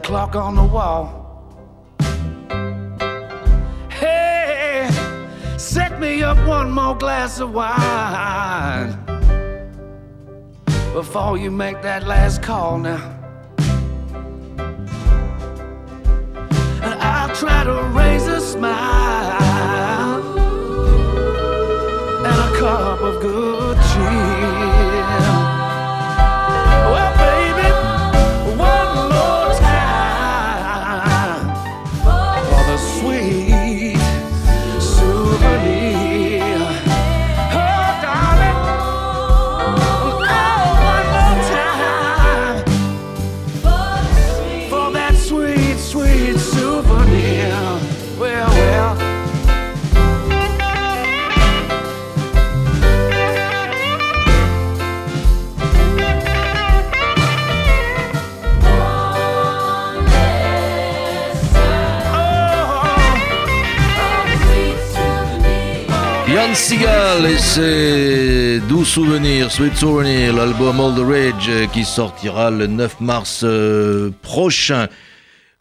clock 0.08 0.38
on 0.38 0.56
the 0.56 0.64
wall. 0.64 1.06
Hey, 3.90 4.88
set 5.58 6.00
me 6.00 6.24
up 6.24 6.38
one 6.48 6.72
more 6.72 6.96
glass 6.96 7.42
of 7.42 7.54
wine 7.54 8.96
before 10.94 11.38
you 11.38 11.52
make 11.52 11.82
that 11.82 12.08
last 12.08 12.42
call 12.42 12.78
now. 12.78 13.04
And 16.86 16.94
I'll 17.12 17.36
try 17.36 17.66
to 17.66 17.78
raise 18.00 18.28
a 18.28 18.40
smile 18.40 20.24
and 22.28 22.38
a 22.48 22.50
cup 22.58 23.02
of 23.02 23.22
good. 23.22 23.67
Yann 66.38 66.54
Seagal 66.54 67.26
et 67.26 67.38
ses 67.40 68.60
doux 68.70 68.86
souvenirs, 68.86 69.52
Sweet 69.52 69.76
Souvenir, 69.76 70.36
l'album 70.36 70.80
All 70.80 70.94
the 70.94 71.00
Rage 71.00 71.50
euh, 71.50 71.66
qui 71.66 71.84
sortira 71.84 72.52
le 72.52 72.68
9 72.68 73.02
mars 73.02 73.42
euh, 73.44 74.12
prochain. 74.22 74.88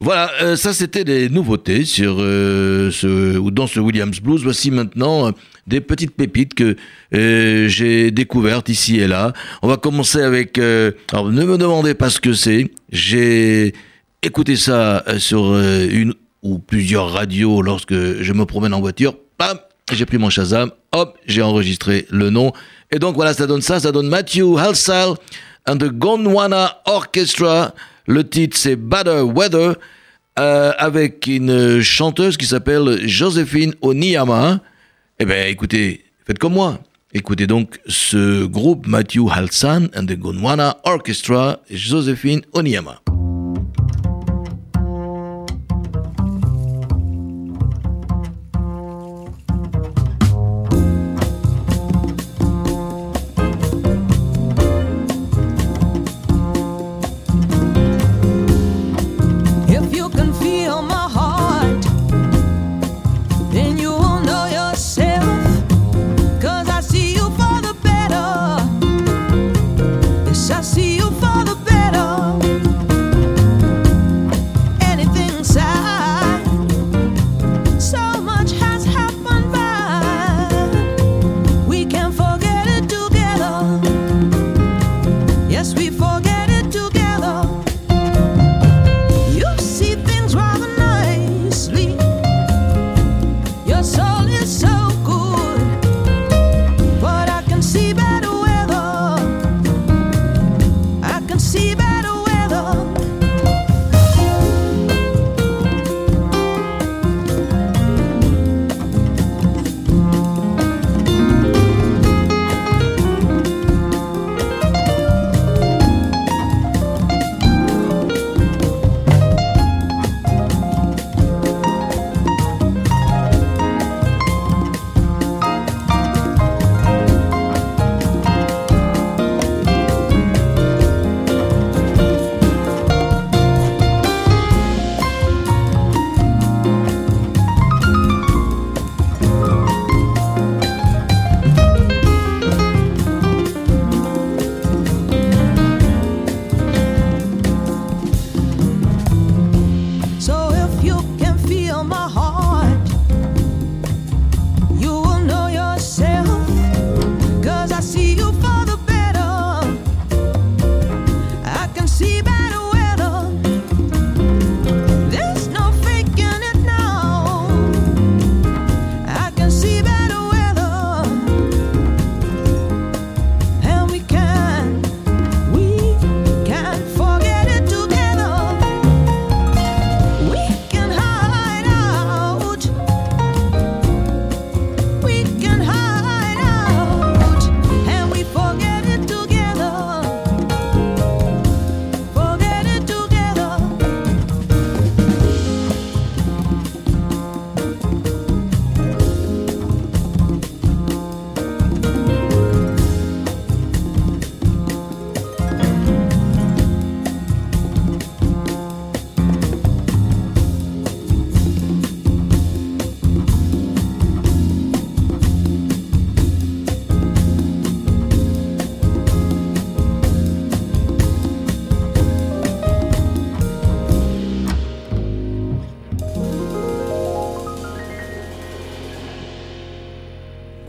Voilà, 0.01 0.31
euh, 0.43 0.55
ça 0.55 0.75
c'était 0.75 1.05
des 1.05 1.31
nouveautés 1.31 1.87
sur 1.87 2.17
dans 2.17 3.67
ce 3.67 3.81
Williams 3.81 4.21
Blues. 4.21 4.43
Voici 4.43 4.71
maintenant 4.71 5.33
des 5.67 5.81
petites 5.81 6.15
pépites 6.15 6.53
que 6.53 6.77
j'ai 7.11 8.11
découvertes 8.11 8.69
ici 8.69 8.99
et 8.99 9.07
là. 9.07 9.33
On 9.63 9.69
va 9.69 9.79
commencer 9.79 10.21
avec. 10.21 10.59
alors 10.59 11.33
ne 11.33 11.45
me 11.47 11.57
demandez 11.57 11.95
pas 11.95 12.11
ce 12.11 12.21
que 12.21 12.35
c'est. 12.35 12.71
J'ai 12.93 13.73
écouté 14.23 14.57
ça 14.57 15.03
sur 15.17 15.57
une 15.57 16.13
ou 16.43 16.59
plusieurs 16.59 17.13
radios 17.13 17.63
lorsque 17.63 17.95
je 17.95 18.33
me 18.35 18.45
promène 18.45 18.75
en 18.75 18.81
voiture. 18.81 19.15
Pam, 19.39 19.59
j'ai 19.95 20.07
pris 20.07 20.19
mon 20.19 20.31
Shazam, 20.31 20.71
hop, 20.93 21.17
j'ai 21.27 21.43
enregistré 21.43 22.07
le 22.11 22.31
nom. 22.31 22.53
Et 22.91 22.99
donc 22.99 23.15
voilà, 23.15 23.35
ça 23.35 23.47
donne 23.47 23.63
ça, 23.63 23.79
ça 23.79 23.93
donne 23.93 24.09
Matthew 24.09 24.59
Halsall 24.59 25.15
and 25.67 25.77
the 25.77 25.91
Gondwana 25.91 26.79
Orchestra. 26.87 27.73
Le 28.07 28.29
titre 28.29 28.57
c'est 28.57 28.77
Better 28.77 29.23
Weather 29.23 29.77
euh, 30.39 30.73
avec 30.79 31.27
une 31.27 31.83
chanteuse 31.83 32.37
qui 32.37 32.47
s'appelle 32.47 33.07
Joséphine 33.07 33.75
Oniyama. 33.81 34.61
Eh 35.19 35.25
bien 35.25 35.47
écoutez, 35.47 36.05
faites 36.27 36.39
comme 36.39 36.55
moi. 36.55 36.81
Écoutez 37.13 37.47
donc 37.47 37.81
ce 37.87 38.45
groupe 38.45 38.87
Matthew 38.87 39.31
Halsan 39.31 39.87
and 39.97 40.07
the 40.07 40.19
Gondwana 40.19 40.79
Orchestra, 40.85 41.61
Joséphine 41.71 42.43
Oniyama. 42.53 43.01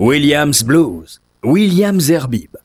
Williams 0.08 0.64
Blues, 0.64 1.20
Williams 1.44 2.10
Herbib. 2.10 2.56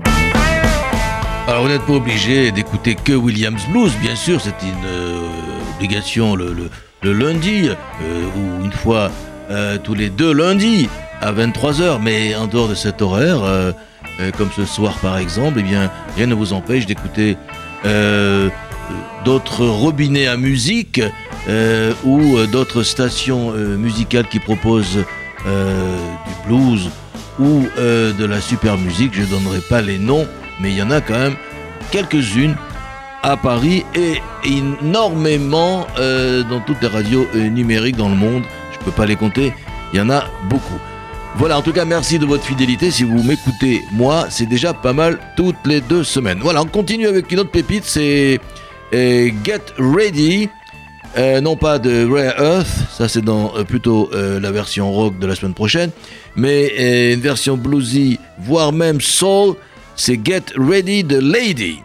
Alors 1.48 1.62
vous 1.64 1.68
n'êtes 1.68 1.82
pas 1.82 1.94
obligé 1.94 2.52
d'écouter 2.52 2.94
que 2.94 3.14
Williams 3.14 3.66
Blues, 3.72 3.90
bien 4.00 4.14
sûr, 4.14 4.40
c'est 4.40 4.54
une 4.62 4.86
euh, 4.86 5.28
obligation 5.74 6.36
le, 6.36 6.70
lundi, 7.02 7.68
euh, 7.68 8.26
ou 8.36 8.64
une 8.64 8.70
fois 8.70 9.10
euh, 9.50 9.76
tous 9.82 9.94
les 9.94 10.08
deux 10.08 10.32
lundis 10.32 10.88
à 11.20 11.32
23h, 11.32 12.00
mais 12.00 12.36
en 12.36 12.46
dehors 12.46 12.68
de 12.68 12.76
cet 12.76 13.02
horaire, 13.02 13.40
comme 14.38 14.50
ce 14.54 14.64
soir 14.64 14.96
par 15.02 15.18
exemple, 15.18 15.58
eh 15.58 15.64
bien, 15.64 15.90
rien 16.16 16.28
ne 16.28 16.34
vous 16.34 16.52
empêche 16.52 16.86
d'écouter 16.86 17.36
d'autres 19.24 19.66
robinets 19.66 20.28
à 20.28 20.36
musique 20.36 21.02
ou 22.04 22.36
d'autres 22.52 22.84
stations 22.84 23.50
musicales 23.50 24.28
qui 24.28 24.38
proposent 24.38 25.04
du 25.44 26.46
blues 26.46 26.88
ou 27.38 27.66
euh, 27.78 28.12
de 28.12 28.24
la 28.24 28.40
super 28.40 28.78
musique. 28.78 29.14
Je 29.14 29.22
ne 29.22 29.26
donnerai 29.26 29.60
pas 29.60 29.80
les 29.80 29.98
noms, 29.98 30.26
mais 30.60 30.70
il 30.70 30.76
y 30.76 30.82
en 30.82 30.90
a 30.90 31.00
quand 31.00 31.18
même 31.18 31.36
quelques-unes 31.90 32.56
à 33.22 33.36
Paris 33.36 33.84
et 33.94 34.20
énormément 34.44 35.86
euh, 35.98 36.42
dans 36.42 36.60
toutes 36.60 36.82
les 36.82 36.88
radios 36.88 37.26
euh, 37.34 37.48
numériques 37.48 37.96
dans 37.96 38.08
le 38.08 38.16
monde. 38.16 38.42
Je 38.72 38.78
ne 38.78 38.84
peux 38.84 38.90
pas 38.90 39.06
les 39.06 39.16
compter, 39.16 39.52
il 39.92 39.98
y 39.98 40.02
en 40.02 40.10
a 40.10 40.24
beaucoup. 40.48 40.78
Voilà, 41.36 41.58
en 41.58 41.62
tout 41.62 41.72
cas, 41.72 41.86
merci 41.86 42.18
de 42.18 42.26
votre 42.26 42.44
fidélité. 42.44 42.90
Si 42.90 43.04
vous 43.04 43.22
m'écoutez, 43.22 43.82
moi, 43.90 44.26
c'est 44.28 44.46
déjà 44.46 44.74
pas 44.74 44.92
mal 44.92 45.18
toutes 45.36 45.66
les 45.66 45.80
deux 45.80 46.04
semaines. 46.04 46.40
Voilà, 46.42 46.60
on 46.60 46.66
continue 46.66 47.06
avec 47.06 47.32
une 47.32 47.40
autre 47.40 47.50
pépite, 47.50 47.84
c'est 47.86 48.38
Get 48.92 49.62
Ready. 49.78 50.50
Euh, 51.18 51.42
non 51.42 51.56
pas 51.56 51.78
de 51.78 52.06
Rare 52.10 52.40
Earth, 52.40 52.90
ça 52.90 53.06
c'est 53.06 53.20
dans 53.20 53.54
euh, 53.54 53.64
plutôt 53.64 54.08
euh, 54.14 54.40
la 54.40 54.50
version 54.50 54.90
rock 54.90 55.18
de 55.18 55.26
la 55.26 55.34
semaine 55.34 55.52
prochaine, 55.52 55.90
mais 56.36 57.12
une 57.12 57.20
version 57.20 57.58
bluesy, 57.58 58.18
voire 58.38 58.72
même 58.72 59.00
soul, 59.00 59.56
c'est 59.94 60.18
Get 60.24 60.44
Ready 60.56 61.04
the 61.04 61.20
Lady. 61.20 61.80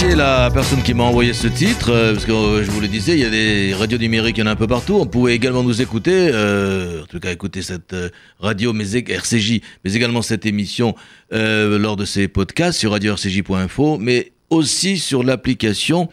Remercier 0.00 0.16
la 0.16 0.50
personne 0.50 0.82
qui 0.82 0.94
m'a 0.94 1.02
envoyé 1.02 1.34
ce 1.34 1.46
titre, 1.46 1.90
euh, 1.90 2.12
parce 2.14 2.24
que 2.24 2.32
euh, 2.32 2.64
je 2.64 2.70
vous 2.70 2.80
le 2.80 2.88
disais, 2.88 3.12
il 3.12 3.18
y 3.18 3.24
a 3.24 3.30
des 3.30 3.74
radios 3.74 3.98
numériques, 3.98 4.38
il 4.38 4.40
y 4.40 4.42
en 4.42 4.46
a 4.46 4.52
un 4.52 4.56
peu 4.56 4.66
partout. 4.66 4.94
On 4.94 5.06
pouvait 5.06 5.34
également 5.34 5.62
nous 5.62 5.82
écouter, 5.82 6.30
euh, 6.32 7.02
en 7.02 7.06
tout 7.06 7.20
cas 7.20 7.30
écouter 7.32 7.60
cette 7.60 7.94
radio, 8.38 8.72
RCJ, 8.72 9.60
mais 9.84 9.94
également 9.94 10.22
cette 10.22 10.46
émission 10.46 10.94
lors 11.30 11.96
de 11.96 12.04
ces 12.04 12.28
podcasts 12.28 12.78
sur 12.78 12.92
radio-rcj.info, 12.92 13.98
mais 13.98 14.32
aussi 14.48 14.98
sur 14.98 15.22
l'application 15.22 16.08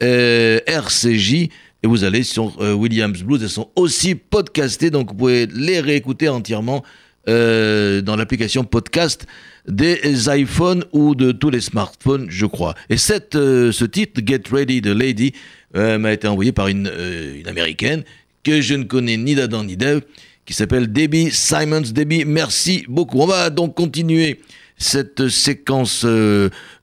RCJ 0.00 1.34
et 1.34 1.50
vous 1.86 2.04
allez 2.04 2.22
sur 2.22 2.58
Williams 2.58 3.22
Blues. 3.22 3.42
Elles 3.42 3.48
sont 3.48 3.70
aussi 3.76 4.14
podcastées, 4.14 4.90
donc 4.90 5.10
vous 5.10 5.16
pouvez 5.16 5.46
les 5.46 5.80
réécouter 5.80 6.28
entièrement 6.28 6.82
euh, 7.28 8.02
dans 8.02 8.14
l'application 8.14 8.62
podcast 8.62 9.26
des 9.66 10.28
iPhones 10.28 10.84
ou 10.92 11.16
de 11.16 11.32
tous 11.32 11.50
les 11.50 11.60
smartphones, 11.60 12.26
je 12.28 12.46
crois. 12.46 12.76
Et 12.88 12.96
cette, 12.96 13.34
euh, 13.34 13.72
ce 13.72 13.84
titre, 13.84 14.20
Get 14.24 14.42
Ready 14.48 14.80
the 14.80 14.86
Lady, 14.86 15.32
euh, 15.74 15.98
m'a 15.98 16.12
été 16.12 16.28
envoyé 16.28 16.52
par 16.52 16.68
une, 16.68 16.88
une 17.36 17.48
américaine 17.48 18.04
que 18.44 18.60
je 18.60 18.74
ne 18.74 18.84
connais 18.84 19.16
ni 19.16 19.34
d'Adam 19.34 19.64
ni 19.64 19.76
d'Ève, 19.76 20.02
qui 20.44 20.54
s'appelle 20.54 20.92
Debbie 20.92 21.32
Simons. 21.32 21.90
Debbie, 21.92 22.24
merci 22.24 22.84
beaucoup. 22.88 23.18
On 23.20 23.26
va 23.26 23.50
donc 23.50 23.74
continuer 23.74 24.40
cette 24.78 25.26
séquence 25.26 26.06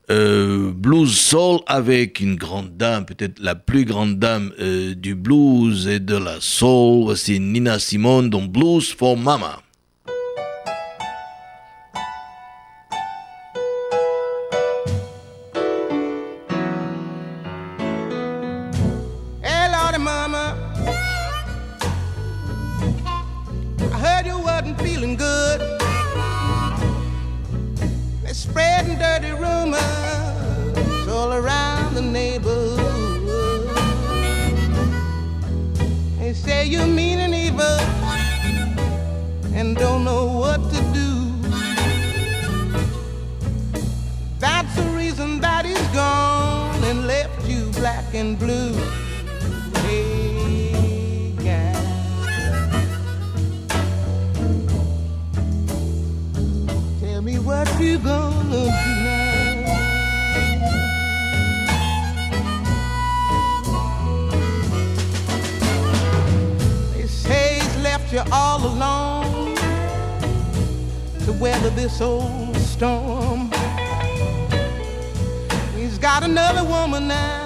blues 0.10 1.16
soul 1.16 1.60
avec 1.68 2.20
une 2.20 2.36
grande 2.36 2.76
dame, 2.76 3.06
peut-être 3.06 3.40
la 3.40 3.56
plus 3.56 3.86
grande 3.86 4.20
dame 4.20 4.52
du 4.98 5.16
blues 5.16 5.88
et 5.88 6.02
de 6.02 6.18
la 6.18 6.42
soul. 6.42 7.06
Voici 7.06 7.40
Nina 7.40 7.80
Simone 7.80 8.30
dans 8.30 8.42
Blues 8.42 8.92
for 8.92 9.16
Mama. 9.16 9.64
All 31.24 31.32
around 31.32 31.96
the 31.96 32.02
neighborhood. 32.02 32.82
They 36.20 36.34
say 36.34 36.66
you 36.66 36.86
mean 36.86 37.20
and 37.20 37.34
evil 37.34 37.78
and 39.58 39.78
don't 39.78 40.04
know 40.04 40.26
what 40.42 40.60
to 40.74 40.80
do. 41.00 41.12
That's 44.40 44.76
the 44.76 44.88
reason 45.02 45.40
that 45.40 45.66
he's 45.66 45.88
gone 46.04 46.84
and 46.84 47.08
left 47.08 47.48
you 47.48 47.72
black 47.80 48.14
and 48.14 48.38
blue. 48.38 48.74
Hey, 49.86 51.32
guy. 51.48 51.74
Tell 57.00 57.22
me 57.22 57.40
what 57.40 57.68
you 57.80 57.98
gonna 58.00 58.50
do 58.52 58.83
he's 68.14 68.20
left 68.20 68.30
you 68.30 68.34
all 68.34 68.66
alone 68.66 69.56
to 71.26 71.32
weather 71.34 71.70
this 71.72 72.02
old 72.02 72.56
storm. 72.58 73.52
He's 75.76 75.98
got 75.98 76.24
another 76.24 76.64
woman 76.64 77.08
now 77.08 77.46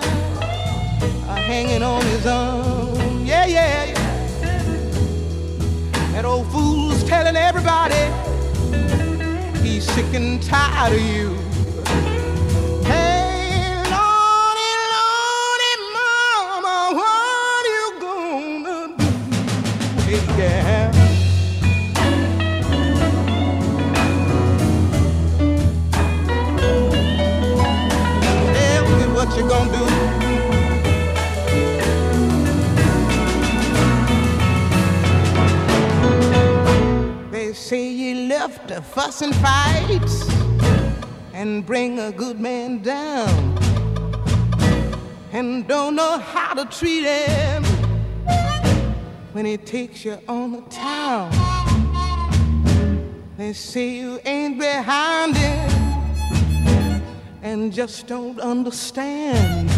uh, 1.28 1.36
hanging 1.36 1.84
on 1.84 2.02
his 2.04 2.26
arm. 2.26 3.26
Yeah, 3.26 3.46
yeah, 3.46 3.86
yeah. 3.86 3.94
That 6.12 6.26
old 6.26 6.48
fool's 6.52 7.04
telling 7.04 7.36
everybody 7.36 7.96
he's 9.66 9.86
sick 9.86 10.14
and 10.14 10.42
tired 10.42 10.94
of 10.94 11.02
you. 11.02 11.47
Fuss 38.82 39.22
and 39.22 39.36
fight 39.36 40.02
and 41.34 41.66
bring 41.66 42.00
a 42.00 42.12
good 42.12 42.40
man 42.40 42.82
down 42.82 43.58
and 45.32 45.68
don't 45.68 45.96
know 45.96 46.18
how 46.18 46.54
to 46.54 46.66
treat 46.66 47.04
him 47.06 47.64
when 49.34 49.46
he 49.46 49.58
takes 49.58 50.04
you 50.06 50.18
on 50.28 50.52
the 50.52 50.62
town. 50.70 51.32
They 53.38 53.54
say 53.54 53.90
you 53.90 54.20
ain't 54.26 54.60
behind 54.60 55.38
him 55.38 55.70
and 57.44 57.72
just 57.72 58.08
don't 58.08 58.40
understand 58.40 59.70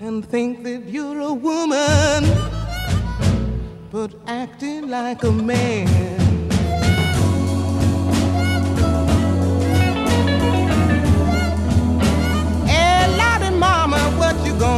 and 0.00 0.24
think 0.24 0.62
that 0.64 0.86
you're 0.86 1.20
a 1.20 1.32
woman 1.32 2.24
but 3.90 4.14
acting 4.26 4.88
like 4.90 5.24
a 5.24 5.32
man. 5.32 6.05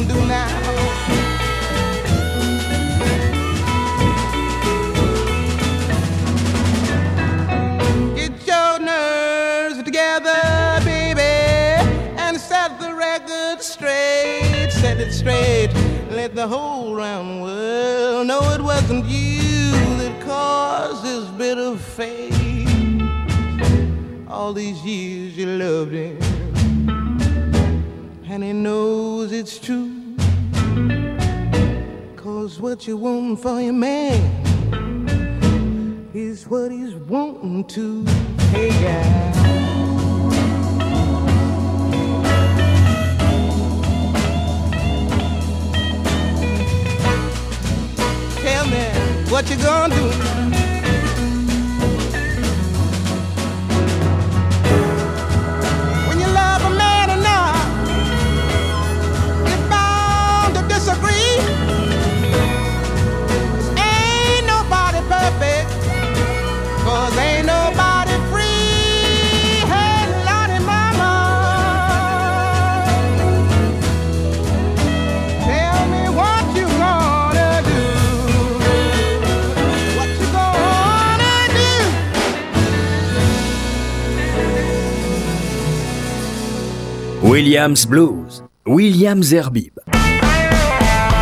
Gonna 0.06 0.14
do 0.14 0.26
now? 0.26 0.46
Get 8.14 8.46
your 8.46 8.78
nerves 8.78 9.82
together, 9.82 10.40
baby, 10.84 11.20
and 12.16 12.36
set 12.38 12.78
the 12.78 12.94
record 12.94 13.62
straight. 13.62 14.68
Set 14.70 15.00
it 15.00 15.12
straight. 15.12 15.70
Let 16.10 16.34
the 16.34 16.46
whole 16.46 16.94
round 16.94 17.42
world 17.42 18.26
know 18.26 18.40
it 18.52 18.60
wasn't 18.60 19.04
you 19.06 19.72
that 19.98 20.22
caused 20.24 21.04
this 21.04 21.24
bit 21.30 21.58
of 21.58 21.80
fate. 21.80 22.34
All 24.28 24.52
these 24.52 24.80
years 24.84 25.36
you 25.36 25.46
loved 25.46 25.92
him, 25.92 26.18
and 28.30 28.44
he 28.44 28.52
knows 28.52 29.32
it's 29.32 29.58
true. 29.58 29.90
Cause 32.16 32.60
what 32.60 32.86
you 32.86 32.96
want 32.96 33.40
for 33.40 33.60
your 33.60 33.72
man 33.72 34.20
is 36.12 36.46
what 36.46 36.70
he's 36.70 36.94
wanting 36.94 37.64
to. 37.64 38.04
Hey, 38.50 38.68
guy. 38.68 39.32
Tell 48.42 48.66
me 48.66 49.30
what 49.30 49.48
you 49.48 49.56
gonna 49.56 49.94
do. 49.94 50.57
Williams 87.38 87.86
Blues, 87.86 88.42
Williams 88.66 89.32
Herbib. 89.32 89.78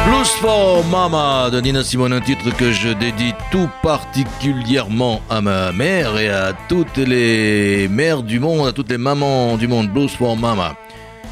Blues 0.06 0.30
for 0.40 0.82
Mama 0.86 1.50
de 1.50 1.60
Nina 1.60 1.84
Simone, 1.84 2.14
un 2.14 2.22
titre 2.22 2.56
que 2.56 2.72
je 2.72 2.88
dédie 2.88 3.34
tout 3.50 3.68
particulièrement 3.82 5.20
à 5.28 5.42
ma 5.42 5.72
mère 5.72 6.16
et 6.16 6.30
à 6.30 6.54
toutes 6.70 6.96
les 6.96 7.86
mères 7.88 8.22
du 8.22 8.40
monde, 8.40 8.66
à 8.66 8.72
toutes 8.72 8.88
les 8.88 8.96
mamans 8.96 9.58
du 9.58 9.68
monde. 9.68 9.90
Blues 9.90 10.10
for 10.10 10.38
Mama. 10.38 10.74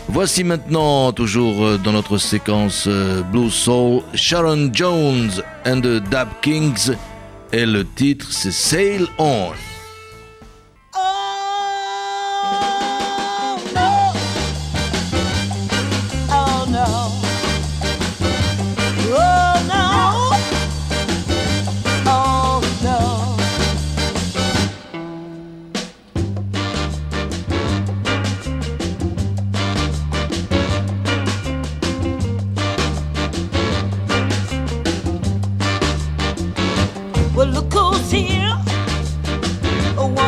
Voici 0.08 0.44
maintenant, 0.44 1.12
toujours 1.12 1.78
dans 1.78 1.92
notre 1.92 2.18
séquence 2.18 2.84
euh, 2.86 3.22
Blues 3.22 3.54
Soul, 3.54 4.02
Sharon 4.12 4.68
Jones 4.70 5.30
and 5.64 5.80
the 5.80 6.02
Dab 6.10 6.28
Kings. 6.42 6.92
Et 7.54 7.64
le 7.64 7.86
titre, 7.86 8.26
c'est 8.30 8.52
Sail 8.52 9.06
On. 9.16 9.48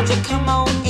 to 0.07 0.23
come 0.23 0.47
on. 0.47 0.86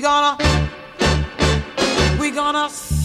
We 0.00 0.04
gonna, 0.04 0.38
we 2.18 2.30
gonna. 2.30 2.99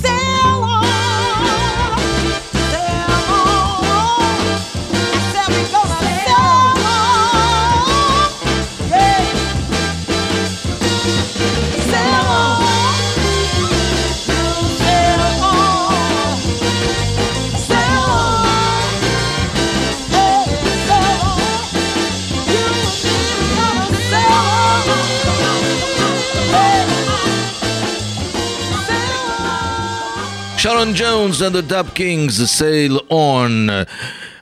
Jones 30.65 31.43
and 31.43 31.51
the 31.51 31.61
Dap 31.61 31.93
Kings 31.93 32.43
Sail 32.47 32.97
On. 33.11 33.85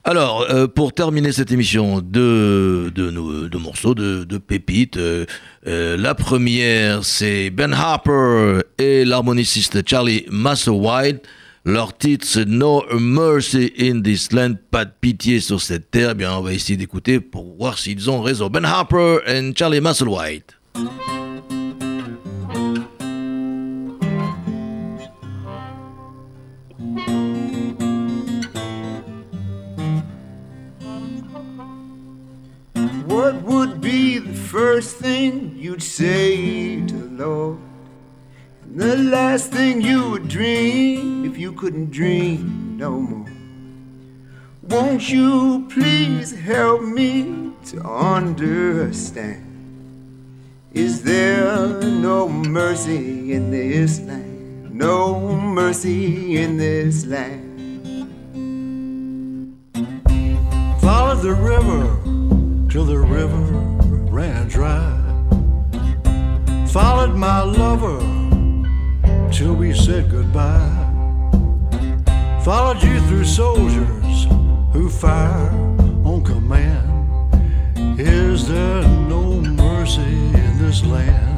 Alors, 0.05 0.45
euh, 0.49 0.67
pour 0.67 0.93
terminer 0.93 1.33
cette 1.33 1.51
émission 1.51 1.99
de, 1.99 2.89
de, 2.95 3.57
morceaux, 3.57 3.93
de, 3.93 4.37
pépites, 4.37 4.95
euh, 4.95 5.25
euh, 5.67 5.97
la 5.97 6.15
première 6.15 7.03
c'est 7.03 7.49
Ben 7.49 7.73
Harper 7.73 8.61
et 8.77 9.03
l'harmoniciste 9.03 9.85
Charlie 9.85 10.25
White. 10.67 11.23
Leur 11.65 11.97
titre 11.97 12.25
c'est 12.25 12.47
No 12.47 12.85
Mercy 12.97 13.73
in 13.77 14.01
This 14.01 14.31
Land, 14.31 14.53
pas 14.71 14.85
de 14.85 14.91
pitié 15.01 15.41
sur 15.41 15.59
cette 15.59 15.91
terre. 15.91 16.11
Eh 16.11 16.15
bien, 16.15 16.37
on 16.37 16.41
va 16.41 16.53
essayer 16.53 16.77
d'écouter 16.77 17.19
pour 17.19 17.57
voir 17.57 17.77
s'ils 17.77 18.09
ont 18.09 18.21
raison. 18.21 18.47
Ben 18.49 18.63
Harper 18.63 19.17
et 19.27 19.51
Charlie 19.57 19.81
Musselwhite. 19.81 20.55
First 34.53 34.97
thing 34.97 35.55
you'd 35.57 35.81
say 35.81 36.79
to 36.85 36.93
the 36.93 37.25
Lord, 37.25 37.57
and 38.61 38.79
the 38.79 38.97
last 38.97 39.51
thing 39.51 39.81
you 39.81 40.11
would 40.11 40.27
dream 40.27 41.25
if 41.25 41.39
you 41.39 41.53
couldn't 41.53 41.89
dream 41.89 42.77
no 42.77 42.91
more. 42.91 43.33
Won't 44.61 45.09
you 45.09 45.67
please 45.71 46.39
help 46.39 46.83
me 46.83 47.51
to 47.65 47.81
understand? 47.81 49.43
Is 50.71 51.01
there 51.01 51.81
no 51.81 52.29
mercy 52.29 53.33
in 53.33 53.49
this 53.49 54.01
land? 54.01 54.69
No 54.71 55.35
mercy 55.35 56.37
in 56.37 56.57
this 56.57 57.07
land. 57.07 57.41
Follow 60.79 61.15
the 61.15 61.33
river 61.33 62.69
till 62.69 62.85
the 62.85 62.99
river 62.99 63.82
ran 64.13 64.47
dry. 64.47 64.93
Followed 66.67 67.15
my 67.15 67.41
lover 67.41 67.99
till 69.31 69.55
we 69.55 69.73
said 69.73 70.11
goodbye. 70.11 70.69
Followed 72.43 72.83
you 72.83 72.99
through 73.07 73.25
soldiers 73.25 74.27
who 74.71 74.87
fire 74.87 75.49
on 76.05 76.23
command. 76.23 76.89
Is 77.99 78.47
there 78.47 78.87
no 79.09 79.41
mercy 79.41 80.01
in 80.01 80.59
this 80.59 80.85
land? 80.85 81.32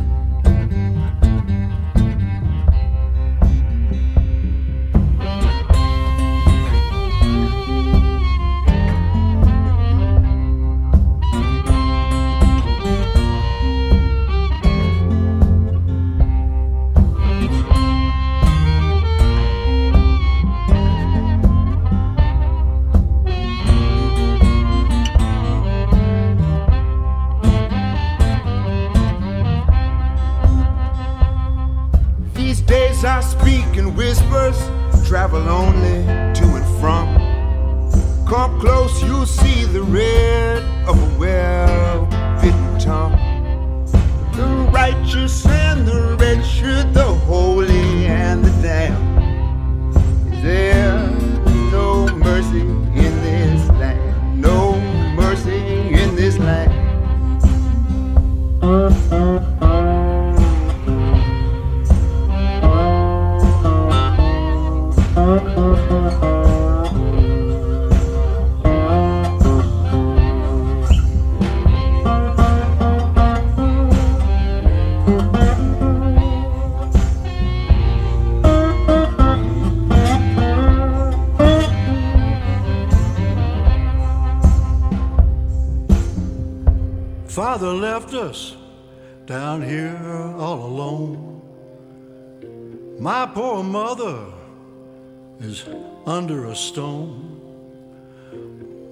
Under 96.36 96.48
a 96.50 96.56
stone 96.56 97.40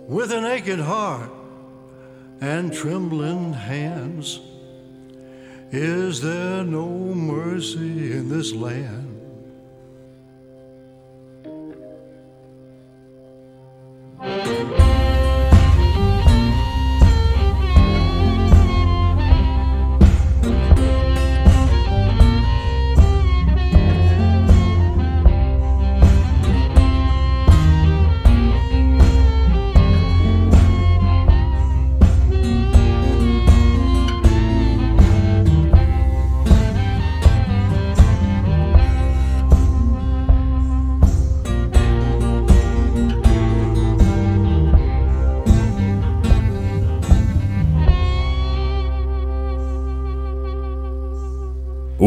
with 0.07 0.31
an 0.31 0.45
aching 0.45 0.79
heart 0.79 1.29
and 2.39 2.73
trembling 2.73 3.51
hands. 3.51 4.39
Is 5.69 6.21
there 6.21 6.63
no 6.63 6.87
mercy 6.87 8.13
in 8.13 8.29
this 8.29 8.53
land? 8.53 9.12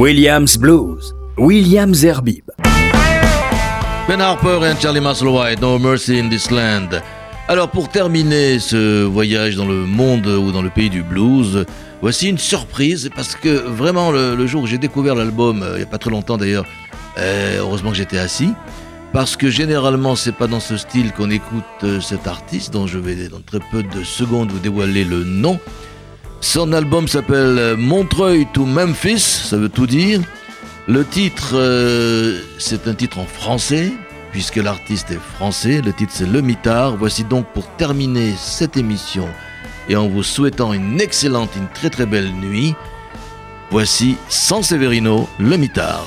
Williams 0.07 0.57
Blues, 0.57 1.17
Williams 1.37 1.99
Zerbib. 1.99 2.45
Ben 4.07 4.21
Harper 4.21 4.61
et 4.63 4.81
Charlie 4.81 5.01
Musselwhite, 5.01 5.61
No 5.61 5.81
Mercy 5.81 6.21
in 6.21 6.29
This 6.29 6.49
Land. 6.53 6.91
Alors 7.49 7.69
pour 7.73 7.89
terminer 7.89 8.61
ce 8.61 9.03
voyage 9.03 9.57
dans 9.57 9.67
le 9.67 9.85
monde 9.85 10.29
ou 10.29 10.53
dans 10.53 10.63
le 10.63 10.71
pays 10.71 10.91
du 10.91 11.03
blues, 11.03 11.67
voici 12.03 12.29
une 12.29 12.39
surprise 12.39 13.11
parce 13.17 13.35
que 13.35 13.49
vraiment 13.49 14.13
le, 14.13 14.47
jour 14.47 14.63
où 14.63 14.67
j'ai 14.69 14.79
découvert 14.79 15.17
l'album, 15.17 15.65
euh, 15.65 15.73
il 15.73 15.79
n'y 15.79 15.83
a 15.83 15.87
pas 15.87 15.99
très 15.99 16.13
longtemps 16.13 16.37
d'ailleurs, 16.37 16.67
euh, 17.19 17.59
heureusement 17.59 17.91
que 17.91 17.97
j'étais 17.97 18.19
assis, 18.19 18.53
parce 19.13 19.37
que 19.37 19.51
généralement 19.51 20.15
c'est 20.15 20.37
pas 20.37 20.47
dans 20.47 20.61
ce 20.61 20.77
style 20.77 21.11
qu'on 21.15 21.33
écoute 21.33 21.65
euh, 21.83 22.01
cet 22.01 22.29
artiste 22.29 22.73
dont 22.73 22.87
je 22.87 23.01
vais 23.01 23.27
dans 23.27 23.41
très 23.41 23.59
peu 23.73 23.83
de 23.83 24.05
secondes 24.05 24.53
vous 24.53 24.61
dévoiler 24.61 25.03
le 25.03 25.25
nom. 25.25 25.59
Son 26.41 26.73
album 26.73 27.09
s'appelle 27.09 27.77
Montreuil 27.77 28.47
to 28.53 28.65
Memphis, 28.65 29.21
ça 29.21 29.57
veut 29.57 29.69
tout 29.69 29.87
dire. 29.87 30.21
Le 30.87 31.05
titre, 31.05 31.51
euh, 31.55 32.41
c'est 32.59 32.87
un 32.87 32.95
titre 32.95 33.19
en 33.19 33.27
français, 33.27 33.93
puisque 34.31 34.57
l'artiste 34.57 35.11
est 35.11 35.19
français. 35.19 35.81
Le 35.85 35.93
titre, 35.93 36.13
c'est 36.15 36.27
Le 36.27 36.43
Mitard. 36.43 36.97
Voici 36.97 37.25
donc 37.25 37.47
pour 37.53 37.67
terminer 37.77 38.35
cette 38.39 38.77
émission, 38.77 39.29
et 39.89 39.97
en 39.97 40.07
vous 40.09 40.23
souhaitant 40.23 40.73
une 40.73 41.01
excellente, 41.01 41.51
une 41.57 41.69
très 41.75 41.91
très 41.91 42.07
belle 42.07 42.33
nuit, 42.33 42.75
voici 43.71 44.17
San 44.29 44.63
Severino, 44.63 45.29
Le 45.41 45.57
Mitard. 45.57 46.07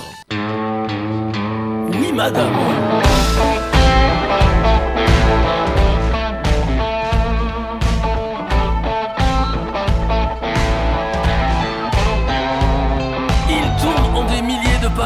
Oui, 1.91 2.13
madame. 2.13 2.53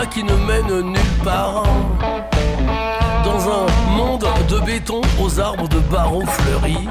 Qui 0.06 0.24
ne 0.24 0.34
mène 0.34 0.82
nulle 0.82 1.24
part. 1.24 1.64
Dans 3.24 3.50
un 3.50 3.96
monde 3.96 4.26
de 4.50 4.60
béton 4.60 5.02
aux 5.22 5.40
arbres 5.40 5.68
de 5.68 5.80
barreaux 5.80 6.26
fleuris, 6.26 6.88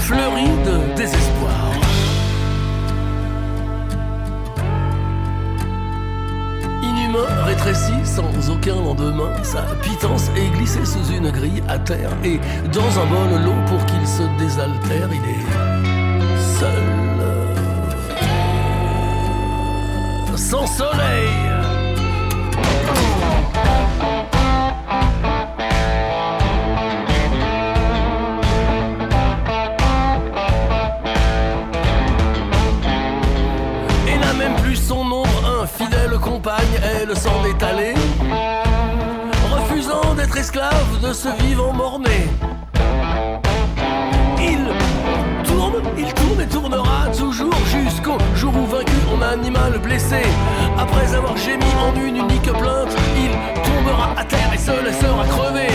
fleuris 0.00 0.50
de 0.64 0.94
désespoir. 0.94 1.52
Inhumain, 6.82 7.44
rétréci, 7.44 7.92
sans 8.04 8.50
aucun 8.50 8.76
lendemain, 8.76 9.32
sa 9.42 9.62
pitance 9.82 10.30
est 10.36 10.56
glissée 10.56 10.84
sous 10.84 11.12
une 11.12 11.30
grille 11.30 11.62
à 11.68 11.78
terre 11.78 12.10
et 12.22 12.38
dans 12.72 13.00
un 13.00 13.06
bol 13.06 13.44
l'eau 13.44 13.54
pour 13.66 13.84
qu'il 13.86 14.06
se 14.06 14.22
désaltère, 14.38 15.08
il 15.10 15.30
est 15.30 16.58
seul. 16.58 17.06
Sans 20.36 20.66
soleil 20.66 21.45
elle 36.82 37.16
s'en 37.16 37.44
est 37.44 37.62
allée, 37.62 37.94
refusant 39.52 40.14
d'être 40.14 40.36
esclave 40.36 41.00
de 41.02 41.12
ce 41.12 41.28
vivant 41.42 41.72
morné. 41.72 42.28
Il 44.38 44.75
il 45.96 46.12
tourne 46.14 46.40
et 46.40 46.46
tournera 46.46 47.06
toujours 47.16 47.60
jusqu'au 47.66 48.18
jour 48.34 48.52
où 48.56 48.66
vaincu 48.66 48.98
en 49.12 49.22
animal 49.22 49.78
blessé. 49.78 50.22
Après 50.78 51.14
avoir 51.14 51.36
gémi 51.36 51.70
en 51.78 51.94
une 52.00 52.16
unique 52.16 52.50
plainte, 52.52 52.94
il 53.16 53.32
tombera 53.66 54.14
à 54.16 54.24
terre 54.24 54.50
et 54.52 54.58
se 54.58 54.72
laissera 54.84 55.24
crever. 55.26 55.72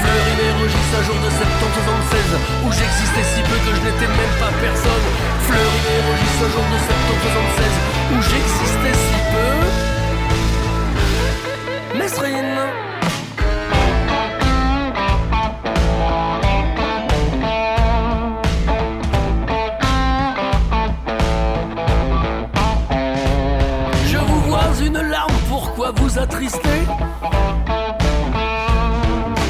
Fleury 0.00 0.34
et 0.46 0.52
Rogis 0.58 0.90
un 0.98 1.04
jour 1.08 1.18
de 1.26 1.30
septembre 1.30 1.76
76 1.84 2.64
où 2.64 2.72
j'existais 2.72 3.26
si 3.32 3.40
peu 3.42 3.58
que 3.64 3.72
je 3.76 3.82
n'étais 3.86 4.10
même 4.10 4.34
pas 4.40 4.52
personne. 4.60 5.06
Fleury 5.46 5.80
et 5.94 6.00
Rogis 6.06 6.36
un 6.46 6.50
jour 6.54 6.66
de 6.74 6.78
septembre 6.88 7.22
76 7.22 7.74
où 8.12 8.16
j'existais 8.22 8.94
si 8.94 9.18
peu. 9.32 9.84
Je 12.16 12.53
vous 26.16 26.28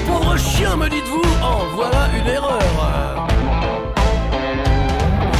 Pauvre 0.06 0.36
chien, 0.38 0.76
me 0.76 0.88
dites-vous, 0.88 1.22
en 1.42 1.58
voilà 1.74 2.08
une 2.18 2.26
erreur. 2.26 3.28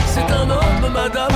C'est 0.06 0.30
un 0.32 0.50
homme, 0.50 0.92
madame, 0.92 1.33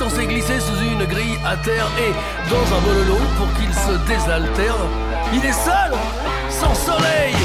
pitance 0.00 0.18
est 0.18 0.26
glissée 0.26 0.60
sous 0.60 0.80
une 0.80 1.04
grille 1.04 1.38
à 1.44 1.56
terre 1.58 1.86
et 1.98 2.12
dans 2.48 2.64
un 2.74 2.80
bololo 2.80 3.18
pour 3.36 3.52
qu'il 3.58 3.68
se 3.68 3.92
désaltère. 4.08 4.76
Il 5.34 5.44
est 5.44 5.52
seul, 5.52 5.92
sans 6.48 6.74
soleil, 6.74 7.36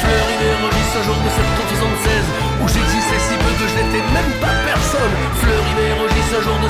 Fleury 0.00 0.36
remis 0.60 0.86
ce 0.92 1.00
jour 1.00 1.16
de 1.16 1.30
septembre 1.32 1.72
76 1.72 2.24
où 2.60 2.68
j'existais 2.68 3.20
si 3.26 3.34
peu 3.40 3.52
que 3.56 3.66
je 3.70 3.76
n'étais 3.80 4.04
même 4.12 4.32
pas 4.38 4.52
personne. 4.66 5.14
Fleury 5.40 5.92
Rogis 5.98 6.28
un 6.28 6.42
jour 6.44 6.58
de 6.60 6.68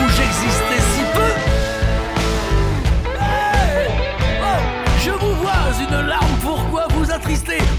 où 0.00 0.04
j'existais 0.16 0.82
si 0.92 1.02
peu. 1.16 1.32
Oh, 4.42 4.60
je 5.04 5.10
vous 5.10 5.34
vois 5.40 5.72
une 5.80 6.06
larme, 6.06 6.25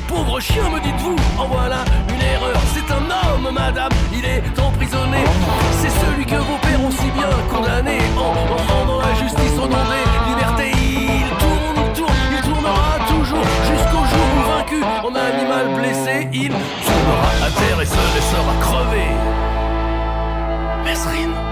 Pauvre 0.10 0.42
chien, 0.42 0.70
me 0.70 0.80
dites-vous, 0.82 1.16
en 1.40 1.48
voilà 1.48 1.86
une 2.10 2.22
erreur. 2.22 2.60
C'est 2.74 2.92
un 2.92 2.98
homme, 2.98 3.54
madame, 3.54 3.92
il 4.14 4.26
est 4.26 4.60
emprisonné. 4.60 5.24
C'est 5.72 5.90
celui 5.90 6.26
que 6.26 6.36
vos 6.36 6.58
pères 6.62 6.82
ont 6.82 6.92
si 6.92 7.10
bien 7.12 7.30
condamné 7.50 7.98
en 8.18 8.34
rendant 8.74 9.00
la 9.00 9.14
justice 9.16 9.54
au 9.58 9.68
nom 9.68 9.78
des 9.88 10.30
libertés. 10.30 10.72
Il 10.76 11.30
tourne, 11.40 11.88
il 11.88 11.94
tourne, 11.94 12.14
il 12.34 12.42
tournera 12.42 12.98
toujours 13.08 13.48
jusqu'au 13.72 14.04
jour 14.12 14.28
où 14.36 14.42
vaincu 14.52 14.84
en 14.84 15.16
animal 15.16 15.80
blessé, 15.80 16.28
il 16.34 16.50
tournera 16.50 17.32
à 17.46 17.50
terre 17.50 17.82
et 17.82 17.86
se 17.86 18.16
laissera 18.16 18.54
crever. 18.60 19.12
Mesrine. 20.84 21.47